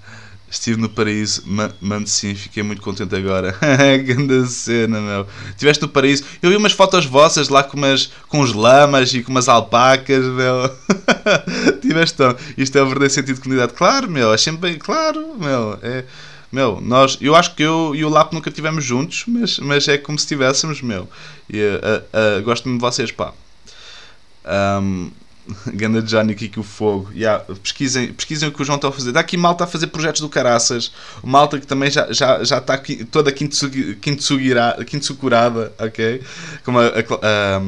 Estive 0.49 0.79
no 0.79 0.87
paraíso, 0.87 1.43
mano 1.81 2.07
sim, 2.07 2.33
fiquei 2.33 2.63
muito 2.63 2.81
contente 2.81 3.13
agora. 3.15 3.57
Grande 4.05 4.47
cena, 4.47 5.01
meu. 5.01 5.27
Tiveste 5.57 5.81
no 5.81 5.89
paraíso. 5.89 6.23
Eu 6.41 6.49
vi 6.49 6.55
umas 6.55 6.71
fotos 6.71 7.05
vossas 7.05 7.49
lá 7.49 7.61
com, 7.61 7.75
umas, 7.75 8.09
com 8.29 8.39
os 8.39 8.53
lamas 8.53 9.13
e 9.13 9.21
com 9.21 9.31
umas 9.31 9.49
alpacas, 9.49 10.23
meu. 10.23 10.71
Tiveste 11.81 12.15
tão. 12.15 12.35
Isto 12.57 12.77
é 12.77 12.81
o 12.81 12.85
verdadeiro 12.85 13.13
sentido 13.13 13.35
de 13.35 13.41
comunidade. 13.41 13.73
Claro, 13.73 14.09
meu, 14.09 14.33
é 14.33 14.37
sempre 14.37 14.69
bem. 14.69 14.79
Claro, 14.79 15.35
meu. 15.37 15.77
É, 15.81 16.05
meu, 16.51 16.79
nós. 16.79 17.17
Eu 17.19 17.35
acho 17.35 17.53
que 17.53 17.63
eu 17.63 17.93
e 17.93 18.05
o 18.05 18.09
Lap 18.09 18.31
nunca 18.31 18.49
estivemos 18.49 18.85
juntos, 18.85 19.25
mas, 19.27 19.59
mas 19.59 19.87
é 19.89 19.97
como 19.97 20.17
se 20.17 20.23
estivéssemos, 20.23 20.81
meu. 20.81 21.09
E, 21.49 21.59
uh, 21.59 22.39
uh, 22.39 22.43
gosto 22.43 22.69
me 22.69 22.75
de 22.75 22.81
vocês, 22.81 23.11
pá. 23.11 23.33
Um, 24.81 25.11
Ganda 25.73 26.01
Johnny 26.01 26.33
aqui 26.33 26.49
que 26.49 26.59
o 26.59 26.63
fogo. 26.63 27.11
Yeah, 27.13 27.43
pesquisem, 27.61 28.11
pesquisem 28.13 28.49
o 28.49 28.51
que 28.51 28.61
o 28.61 28.65
João 28.65 28.77
está 28.77 28.87
a 28.87 28.91
fazer. 28.91 29.11
Dá 29.11 29.19
aqui 29.19 29.37
malta 29.37 29.63
a 29.63 29.67
fazer 29.67 29.87
projetos 29.87 30.21
do 30.21 30.29
caraças. 30.29 30.91
Malta 31.23 31.59
que 31.59 31.67
também 31.67 31.91
já, 31.91 32.11
já, 32.11 32.43
já 32.43 32.57
está 32.57 32.73
aqui, 32.73 33.05
toda 33.05 33.31
quintsukurada, 33.31 34.83
ok? 35.79 36.21
Como 36.63 36.79
a, 36.79 36.87
a, 36.87 37.59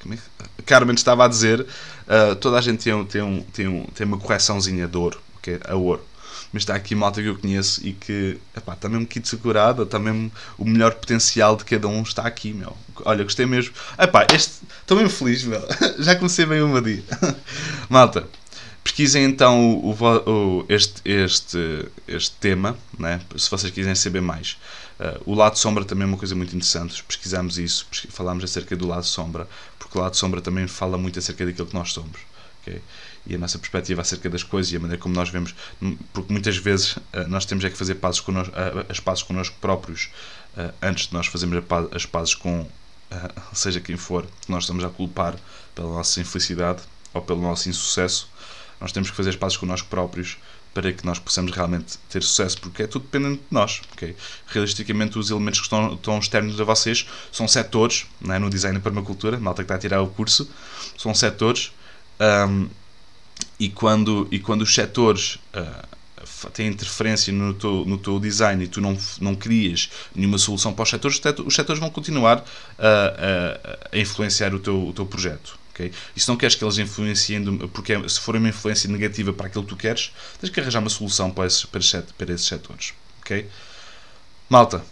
como 0.00 0.14
é, 0.14 0.18
a 0.58 0.62
Carmen 0.64 0.94
estava 0.94 1.24
a 1.24 1.28
dizer, 1.28 1.60
uh, 1.60 2.36
toda 2.36 2.58
a 2.58 2.60
gente 2.60 2.84
tem, 2.84 3.04
tem, 3.04 3.22
um, 3.22 3.42
tem, 3.42 3.68
um, 3.68 3.84
tem 3.86 4.06
uma 4.06 4.18
correçãozinha 4.18 4.86
de 4.86 4.96
ouro, 4.96 5.20
ok? 5.38 5.58
A 5.64 5.74
ouro 5.74 6.04
mas 6.52 6.62
está 6.62 6.74
aqui 6.74 6.94
malta 6.94 7.22
que 7.22 7.28
eu 7.28 7.38
conheço 7.38 7.86
e 7.86 7.92
que 7.92 8.38
epá, 8.56 8.74
está 8.74 8.88
mesmo 8.88 9.06
kit 9.06 9.28
segurado, 9.28 9.84
está 9.84 9.98
mesmo 9.98 10.30
o 10.58 10.64
melhor 10.64 10.94
potencial 10.94 11.56
de 11.56 11.64
cada 11.64 11.86
um 11.86 12.02
está 12.02 12.22
aqui, 12.22 12.52
meu. 12.52 12.76
Olha, 13.04 13.22
gostei 13.22 13.46
mesmo. 13.46 13.72
Epá, 13.98 14.26
este, 14.34 14.54
estou 14.80 14.96
mesmo 14.96 15.10
feliz, 15.10 15.44
meu. 15.44 15.62
Já 15.98 16.16
comecei 16.16 16.46
bem 16.46 16.62
uma 16.62 16.82
dia. 16.82 17.02
malta, 17.88 18.26
pesquisem 18.82 19.24
então 19.24 19.76
o, 19.76 19.92
o, 19.92 20.66
este, 20.68 21.00
este, 21.04 21.86
este 22.08 22.36
tema, 22.36 22.76
né? 22.98 23.20
se 23.36 23.48
vocês 23.50 23.72
quiserem 23.72 23.94
saber 23.94 24.20
mais. 24.20 24.58
Uh, 24.98 25.32
o 25.32 25.34
lado 25.34 25.56
sombra 25.56 25.84
também 25.84 26.04
é 26.04 26.06
uma 26.06 26.18
coisa 26.18 26.34
muito 26.34 26.54
interessante. 26.54 27.02
Pesquisamos 27.04 27.58
isso, 27.58 27.86
falámos 28.10 28.44
acerca 28.44 28.76
do 28.76 28.86
lado 28.86 29.04
sombra, 29.04 29.48
porque 29.78 29.96
o 29.96 30.00
lado 30.00 30.16
sombra 30.16 30.40
também 30.40 30.66
fala 30.66 30.98
muito 30.98 31.18
acerca 31.18 31.46
daquilo 31.46 31.68
que 31.68 31.74
nós 31.74 31.92
somos. 31.92 32.18
Okay? 32.60 32.82
E 33.26 33.34
a 33.34 33.38
nossa 33.38 33.58
perspectiva 33.58 34.00
acerca 34.00 34.28
das 34.30 34.42
coisas 34.42 34.72
e 34.72 34.76
a 34.76 34.80
maneira 34.80 35.00
como 35.00 35.14
nós 35.14 35.28
vemos, 35.28 35.54
porque 36.12 36.32
muitas 36.32 36.56
vezes 36.56 36.96
uh, 36.96 37.02
nós 37.28 37.44
temos 37.44 37.64
é 37.64 37.70
que 37.70 37.76
fazer 37.76 37.96
pazes 37.96 38.20
connosco, 38.20 38.52
uh, 38.52 38.86
as 38.88 39.00
pazes 39.00 39.22
connosco 39.22 39.56
próprios 39.60 40.10
antes 40.82 41.06
de 41.06 41.14
nós 41.14 41.28
fazermos 41.28 41.62
as 41.94 42.04
pazes 42.04 42.34
com 42.34 42.66
seja 43.54 43.80
quem 43.80 43.96
for 43.96 44.26
que 44.40 44.50
nós 44.50 44.64
estamos 44.64 44.84
a 44.84 44.88
culpar 44.88 45.36
pela 45.74 45.88
nossa 45.88 46.20
infelicidade 46.20 46.82
ou 47.12 47.22
pelo 47.22 47.40
nosso 47.40 47.68
insucesso. 47.68 48.28
Nós 48.80 48.92
temos 48.92 49.10
que 49.10 49.16
fazer 49.16 49.30
as 49.30 49.36
pazes 49.36 49.56
connosco 49.56 49.88
próprios 49.88 50.38
para 50.72 50.92
que 50.92 51.04
nós 51.04 51.18
possamos 51.18 51.52
realmente 51.52 51.98
ter 52.08 52.22
sucesso, 52.22 52.60
porque 52.60 52.84
é 52.84 52.86
tudo 52.86 53.02
dependente 53.02 53.40
de 53.40 53.46
nós. 53.50 53.82
Okay? 53.92 54.14
Realisticamente, 54.46 55.18
os 55.18 55.30
elementos 55.30 55.60
que 55.60 55.66
estão, 55.66 55.94
estão 55.94 56.18
externos 56.18 56.60
a 56.60 56.64
vocês 56.64 57.06
são 57.32 57.48
setores, 57.48 58.06
não 58.20 58.34
é? 58.34 58.38
no 58.38 58.48
design 58.48 58.78
e 58.78 58.80
permacultura, 58.80 59.38
malta 59.38 59.62
que 59.62 59.64
está 59.64 59.74
a 59.74 59.78
tirar 59.78 60.00
o 60.00 60.08
curso, 60.08 60.48
são 60.96 61.14
setores. 61.14 61.72
Um, 62.20 62.68
e 63.60 63.68
quando, 63.68 64.26
e 64.30 64.38
quando 64.38 64.62
os 64.62 64.74
setores 64.74 65.38
uh, 65.54 66.50
têm 66.54 66.68
interferência 66.68 67.30
no 67.30 67.52
teu, 67.52 67.84
no 67.84 67.98
teu 67.98 68.18
design 68.18 68.64
e 68.64 68.66
tu 68.66 68.80
não, 68.80 68.96
não 69.20 69.34
crias 69.34 69.90
nenhuma 70.14 70.38
solução 70.38 70.72
para 70.72 70.82
os 70.82 70.88
setores, 70.88 71.20
os 71.44 71.54
setores 71.54 71.78
vão 71.78 71.90
continuar 71.90 72.38
uh, 72.38 72.44
a, 72.78 73.96
a 73.96 73.98
influenciar 73.98 74.54
o 74.54 74.58
teu, 74.58 74.88
o 74.88 74.92
teu 74.94 75.04
projeto. 75.04 75.58
Okay? 75.74 75.92
Isso 76.16 76.30
não 76.30 76.38
queres 76.38 76.54
que 76.54 76.64
eles 76.64 76.78
influenciem, 76.78 77.58
porque 77.68 78.08
se 78.08 78.18
for 78.18 78.34
uma 78.34 78.48
influência 78.48 78.88
negativa 78.88 79.30
para 79.30 79.46
aquilo 79.46 79.64
que 79.64 79.70
tu 79.70 79.76
queres, 79.76 80.10
tens 80.40 80.48
que 80.48 80.58
arranjar 80.58 80.80
uma 80.80 80.90
solução 80.90 81.30
para 81.30 81.46
esses, 81.46 81.66
para 81.66 81.80
esses, 81.80 82.04
para 82.16 82.32
esses 82.32 82.46
setores. 82.46 82.94
Okay? 83.20 83.46
Malta, 84.48 84.82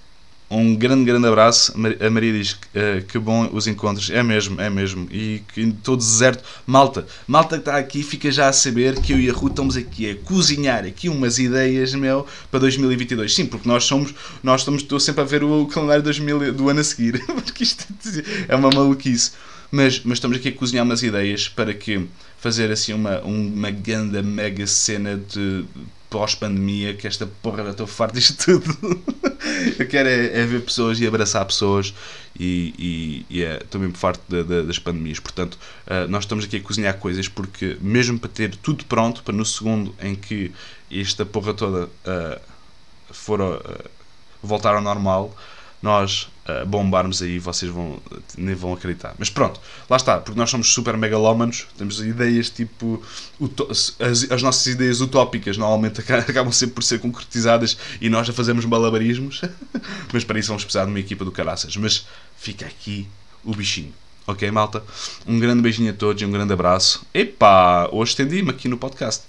um 0.50 0.74
grande, 0.74 1.04
grande 1.04 1.26
abraço. 1.26 1.74
A 1.74 2.10
Maria 2.10 2.32
diz 2.32 2.52
uh, 2.52 3.04
que 3.06 3.18
bom 3.18 3.48
os 3.52 3.66
encontros. 3.66 4.08
É 4.10 4.22
mesmo, 4.22 4.60
é 4.60 4.70
mesmo. 4.70 5.06
E 5.10 5.42
estou 5.56 5.96
deserto. 5.96 6.42
Malta, 6.66 7.06
malta 7.26 7.56
que 7.56 7.62
está 7.62 7.76
aqui 7.76 8.02
fica 8.02 8.30
já 8.30 8.48
a 8.48 8.52
saber 8.52 8.98
que 9.00 9.12
eu 9.12 9.20
e 9.20 9.28
a 9.28 9.32
Ruth 9.32 9.52
estamos 9.52 9.76
aqui 9.76 10.10
a 10.10 10.16
cozinhar 10.16 10.84
aqui 10.86 11.08
umas 11.08 11.38
ideias, 11.38 11.94
meu, 11.94 12.26
para 12.50 12.60
2022. 12.60 13.34
Sim, 13.34 13.46
porque 13.46 13.68
nós 13.68 13.84
somos, 13.84 14.14
nós 14.42 14.62
estamos, 14.62 14.82
estou 14.82 14.98
sempre 14.98 15.20
a 15.20 15.24
ver 15.24 15.44
o 15.44 15.66
calendário 15.66 16.02
2000, 16.02 16.54
do 16.54 16.68
ano 16.70 16.80
a 16.80 16.84
seguir. 16.84 17.22
porque 17.26 17.62
isto 17.62 17.86
é 18.48 18.56
uma 18.56 18.70
maluquice. 18.70 19.32
Mas, 19.70 20.00
mas 20.02 20.16
estamos 20.16 20.38
aqui 20.38 20.48
a 20.48 20.52
cozinhar 20.52 20.84
umas 20.84 21.02
ideias 21.02 21.46
para 21.46 21.74
que 21.74 22.06
fazer 22.38 22.70
assim 22.70 22.94
uma, 22.94 23.20
uma 23.20 23.70
grande 23.70 24.22
mega 24.22 24.66
cena 24.66 25.16
de 25.16 25.64
pós-pandemia, 26.10 26.94
que 26.94 27.06
esta 27.06 27.26
porra 27.42 27.64
já 27.64 27.70
estou 27.70 27.86
farto 27.86 28.14
disto 28.14 28.44
tudo. 28.44 29.02
eu 29.78 29.86
quero 29.86 30.08
é, 30.08 30.40
é, 30.40 30.46
ver 30.46 30.62
pessoas 30.62 31.00
e 31.00 31.06
abraçar 31.06 31.44
pessoas 31.44 31.94
e, 32.38 32.74
e, 32.78 33.38
e 33.38 33.42
é, 33.42 33.58
estou 33.58 33.80
mesmo 33.80 33.96
farto 33.96 34.22
de, 34.28 34.42
de, 34.42 34.62
das 34.62 34.78
pandemias. 34.78 35.20
Portanto, 35.20 35.58
uh, 35.86 36.08
nós 36.08 36.24
estamos 36.24 36.44
aqui 36.44 36.56
a 36.56 36.60
cozinhar 36.60 36.96
coisas 36.98 37.28
porque, 37.28 37.76
mesmo 37.80 38.18
para 38.18 38.30
ter 38.30 38.56
tudo 38.56 38.84
pronto, 38.84 39.22
para 39.22 39.34
no 39.34 39.44
segundo 39.44 39.94
em 40.00 40.14
que 40.14 40.52
esta 40.90 41.26
porra 41.26 41.52
toda 41.52 41.84
uh, 41.84 42.40
for 43.10 43.40
uh, 43.40 43.60
voltar 44.42 44.74
ao 44.74 44.80
normal, 44.80 45.36
nós 45.82 46.28
bombarmos 46.66 47.20
aí, 47.22 47.38
vocês 47.38 47.70
vão, 47.70 48.00
nem 48.36 48.54
vão 48.54 48.72
acreditar. 48.72 49.14
Mas 49.18 49.28
pronto, 49.28 49.60
lá 49.88 49.96
está, 49.96 50.18
porque 50.18 50.38
nós 50.38 50.48
somos 50.48 50.72
super 50.72 50.96
megalómanos, 50.96 51.66
temos 51.76 52.00
ideias 52.00 52.50
tipo. 52.50 53.02
As, 53.68 53.96
as 54.30 54.42
nossas 54.42 54.66
ideias 54.66 55.00
utópicas 55.00 55.56
normalmente 55.56 56.00
acabam 56.12 56.52
sempre 56.52 56.76
por 56.76 56.82
ser 56.82 56.98
concretizadas 57.00 57.76
e 58.00 58.08
nós 58.08 58.26
já 58.26 58.32
fazemos 58.32 58.64
malabarismos, 58.64 59.42
mas 60.12 60.24
para 60.24 60.38
isso 60.38 60.48
vamos 60.48 60.64
precisar 60.64 60.84
de 60.84 60.90
uma 60.90 61.00
equipa 61.00 61.24
do 61.24 61.32
caraças. 61.32 61.76
Mas 61.76 62.06
fica 62.36 62.66
aqui 62.66 63.06
o 63.44 63.54
bichinho. 63.54 63.92
Ok, 64.26 64.50
malta? 64.50 64.82
Um 65.26 65.38
grande 65.38 65.62
beijinho 65.62 65.90
a 65.90 65.94
todos 65.94 66.20
e 66.20 66.26
um 66.26 66.30
grande 66.30 66.52
abraço. 66.52 67.06
Epá, 67.14 67.88
hoje 67.90 68.10
estendi-me 68.10 68.50
aqui 68.50 68.68
no 68.68 68.76
podcast. 68.76 69.24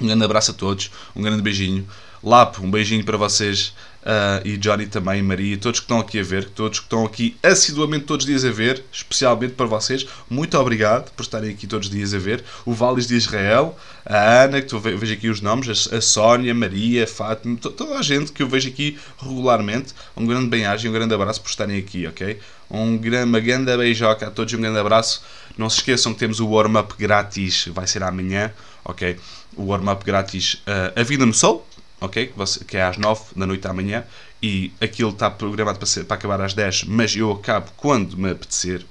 Um 0.00 0.06
grande 0.06 0.24
abraço 0.24 0.52
a 0.52 0.54
todos, 0.54 0.92
um 1.14 1.22
grande 1.22 1.42
beijinho. 1.42 1.86
Lapo, 2.22 2.62
um 2.62 2.70
beijinho 2.70 3.04
para 3.04 3.16
vocês 3.16 3.72
uh, 4.02 4.46
e 4.46 4.56
Johnny 4.56 4.86
também, 4.86 5.22
Maria, 5.22 5.56
todos 5.56 5.78
que 5.78 5.84
estão 5.84 6.00
aqui 6.00 6.18
a 6.18 6.22
ver, 6.22 6.48
todos 6.50 6.80
que 6.80 6.86
estão 6.86 7.04
aqui 7.04 7.36
assiduamente 7.42 8.06
todos 8.06 8.24
os 8.24 8.28
dias 8.28 8.44
a 8.44 8.50
ver, 8.50 8.82
especialmente 8.92 9.54
para 9.54 9.66
vocês. 9.66 10.06
Muito 10.28 10.58
obrigado 10.58 11.12
por 11.12 11.22
estarem 11.22 11.50
aqui 11.50 11.66
todos 11.66 11.88
os 11.88 11.94
dias 11.94 12.12
a 12.14 12.18
ver. 12.18 12.42
O 12.64 12.72
Vales 12.72 13.06
de 13.06 13.14
Israel, 13.14 13.78
a 14.04 14.44
Ana, 14.44 14.60
que 14.60 14.74
eu 14.74 14.80
vejo 14.80 15.12
aqui 15.12 15.28
os 15.28 15.40
nomes, 15.40 15.88
a 15.92 16.00
Sónia, 16.00 16.54
Maria, 16.54 17.06
Fátima, 17.06 17.56
toda 17.56 17.98
a 17.98 18.02
gente 18.02 18.32
que 18.32 18.42
eu 18.42 18.48
vejo 18.48 18.68
aqui 18.68 18.98
regularmente. 19.18 19.94
Um 20.16 20.26
grande 20.26 20.48
bem-aja 20.48 20.88
um 20.88 20.92
grande 20.92 21.14
abraço 21.14 21.40
por 21.40 21.50
estarem 21.50 21.78
aqui, 21.78 22.06
ok? 22.06 22.38
Um 22.70 22.98
grande, 22.98 23.40
grande 23.40 23.76
beijoca 23.76 24.26
a 24.26 24.30
todos 24.30 24.52
um 24.54 24.60
grande 24.60 24.78
abraço. 24.78 25.22
Não 25.56 25.68
se 25.68 25.78
esqueçam 25.78 26.12
que 26.12 26.18
temos 26.18 26.40
o 26.40 26.48
warm-up 26.48 26.94
grátis, 26.98 27.66
vai 27.68 27.86
ser 27.86 28.02
amanhã, 28.02 28.52
ok? 28.84 29.16
O 29.56 29.66
warm-up 29.66 30.04
grátis 30.04 30.54
uh, 30.54 31.00
A 31.00 31.02
Vida 31.02 31.26
no 31.26 31.34
Sol, 31.34 31.67
ok? 32.00 32.32
Que 32.66 32.76
é 32.76 32.82
às 32.82 32.96
9 32.96 33.22
da 33.36 33.46
noite 33.46 33.62
da 33.62 33.72
manhã 33.72 34.04
e 34.42 34.72
aquilo 34.80 35.10
está 35.10 35.30
programado 35.30 35.78
para, 35.78 35.86
ser, 35.86 36.04
para 36.04 36.16
acabar 36.16 36.40
às 36.40 36.54
10, 36.54 36.84
mas 36.84 37.16
eu 37.16 37.32
acabo 37.32 37.70
quando 37.76 38.16
me 38.16 38.30
apetecer. 38.30 38.84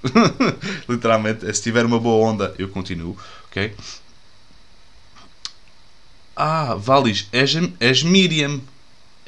Literalmente, 0.88 1.52
se 1.54 1.62
tiver 1.62 1.86
uma 1.86 2.00
boa 2.00 2.30
onda, 2.30 2.54
eu 2.58 2.68
continuo, 2.70 3.18
ok? 3.50 3.74
Ah, 6.36 6.76
Valis, 6.76 7.28
és, 7.32 7.56
és 7.80 8.04
Miriam. 8.04 8.62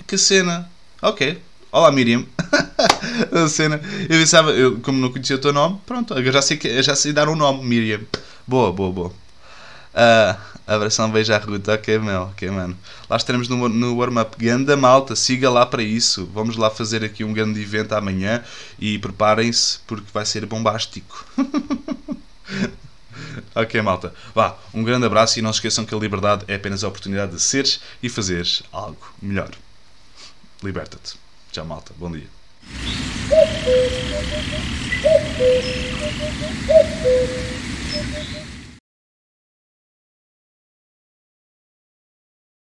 Que 0.05 0.17
cena. 0.17 0.69
Ok. 1.01 1.41
Olá, 1.71 1.91
Miriam. 1.91 2.25
a 3.31 3.47
cena. 3.47 3.81
Eu 4.03 4.19
pensava, 4.19 4.51
eu, 4.51 4.79
como 4.81 4.99
não 4.99 5.11
conhecia 5.11 5.35
o 5.35 5.39
teu 5.39 5.53
nome, 5.53 5.79
pronto, 5.85 6.13
eu 6.13 6.31
já 6.31 6.41
sei, 6.41 6.59
já 6.83 6.95
sei 6.95 7.13
dar 7.13 7.29
um 7.29 7.35
nome, 7.35 7.63
Miriam. 7.63 8.01
Boa, 8.45 8.71
boa, 8.71 8.91
boa. 8.91 9.13
Uh, 9.93 10.48
Abração, 10.69 11.09
beijo 11.09 11.33
à 11.33 11.37
Ruta. 11.39 11.73
Ok, 11.73 11.97
meu. 11.97 12.21
Ok, 12.23 12.47
mano. 12.51 12.77
Lá 13.09 13.17
estaremos 13.17 13.49
no, 13.49 13.67
no 13.67 13.97
warm-up. 13.97 14.37
Ganda 14.37 14.77
malta, 14.77 15.15
siga 15.15 15.49
lá 15.49 15.65
para 15.65 15.81
isso. 15.81 16.29
Vamos 16.31 16.57
lá 16.57 16.69
fazer 16.69 17.03
aqui 17.03 17.23
um 17.23 17.33
grande 17.33 17.59
evento 17.59 17.93
amanhã 17.93 18.43
e 18.77 18.99
preparem-se 18.99 19.79
porque 19.87 20.05
vai 20.13 20.27
ser 20.27 20.45
bombástico. 20.45 21.25
ok, 23.55 23.81
malta. 23.81 24.13
Vá, 24.35 24.55
um 24.71 24.83
grande 24.83 25.07
abraço 25.07 25.39
e 25.39 25.41
não 25.41 25.51
se 25.51 25.57
esqueçam 25.57 25.85
que 25.85 25.95
a 25.95 25.97
liberdade 25.97 26.45
é 26.47 26.53
apenas 26.53 26.83
a 26.83 26.87
oportunidade 26.87 27.31
de 27.31 27.41
seres 27.41 27.81
e 28.03 28.07
fazeres 28.07 28.61
algo 28.71 29.11
melhor. 29.19 29.49
Liberta-te. 30.61 31.15
Tchau, 31.51 31.65
malta. 31.65 31.93
Bom 31.97 32.11
dia. 32.11 32.27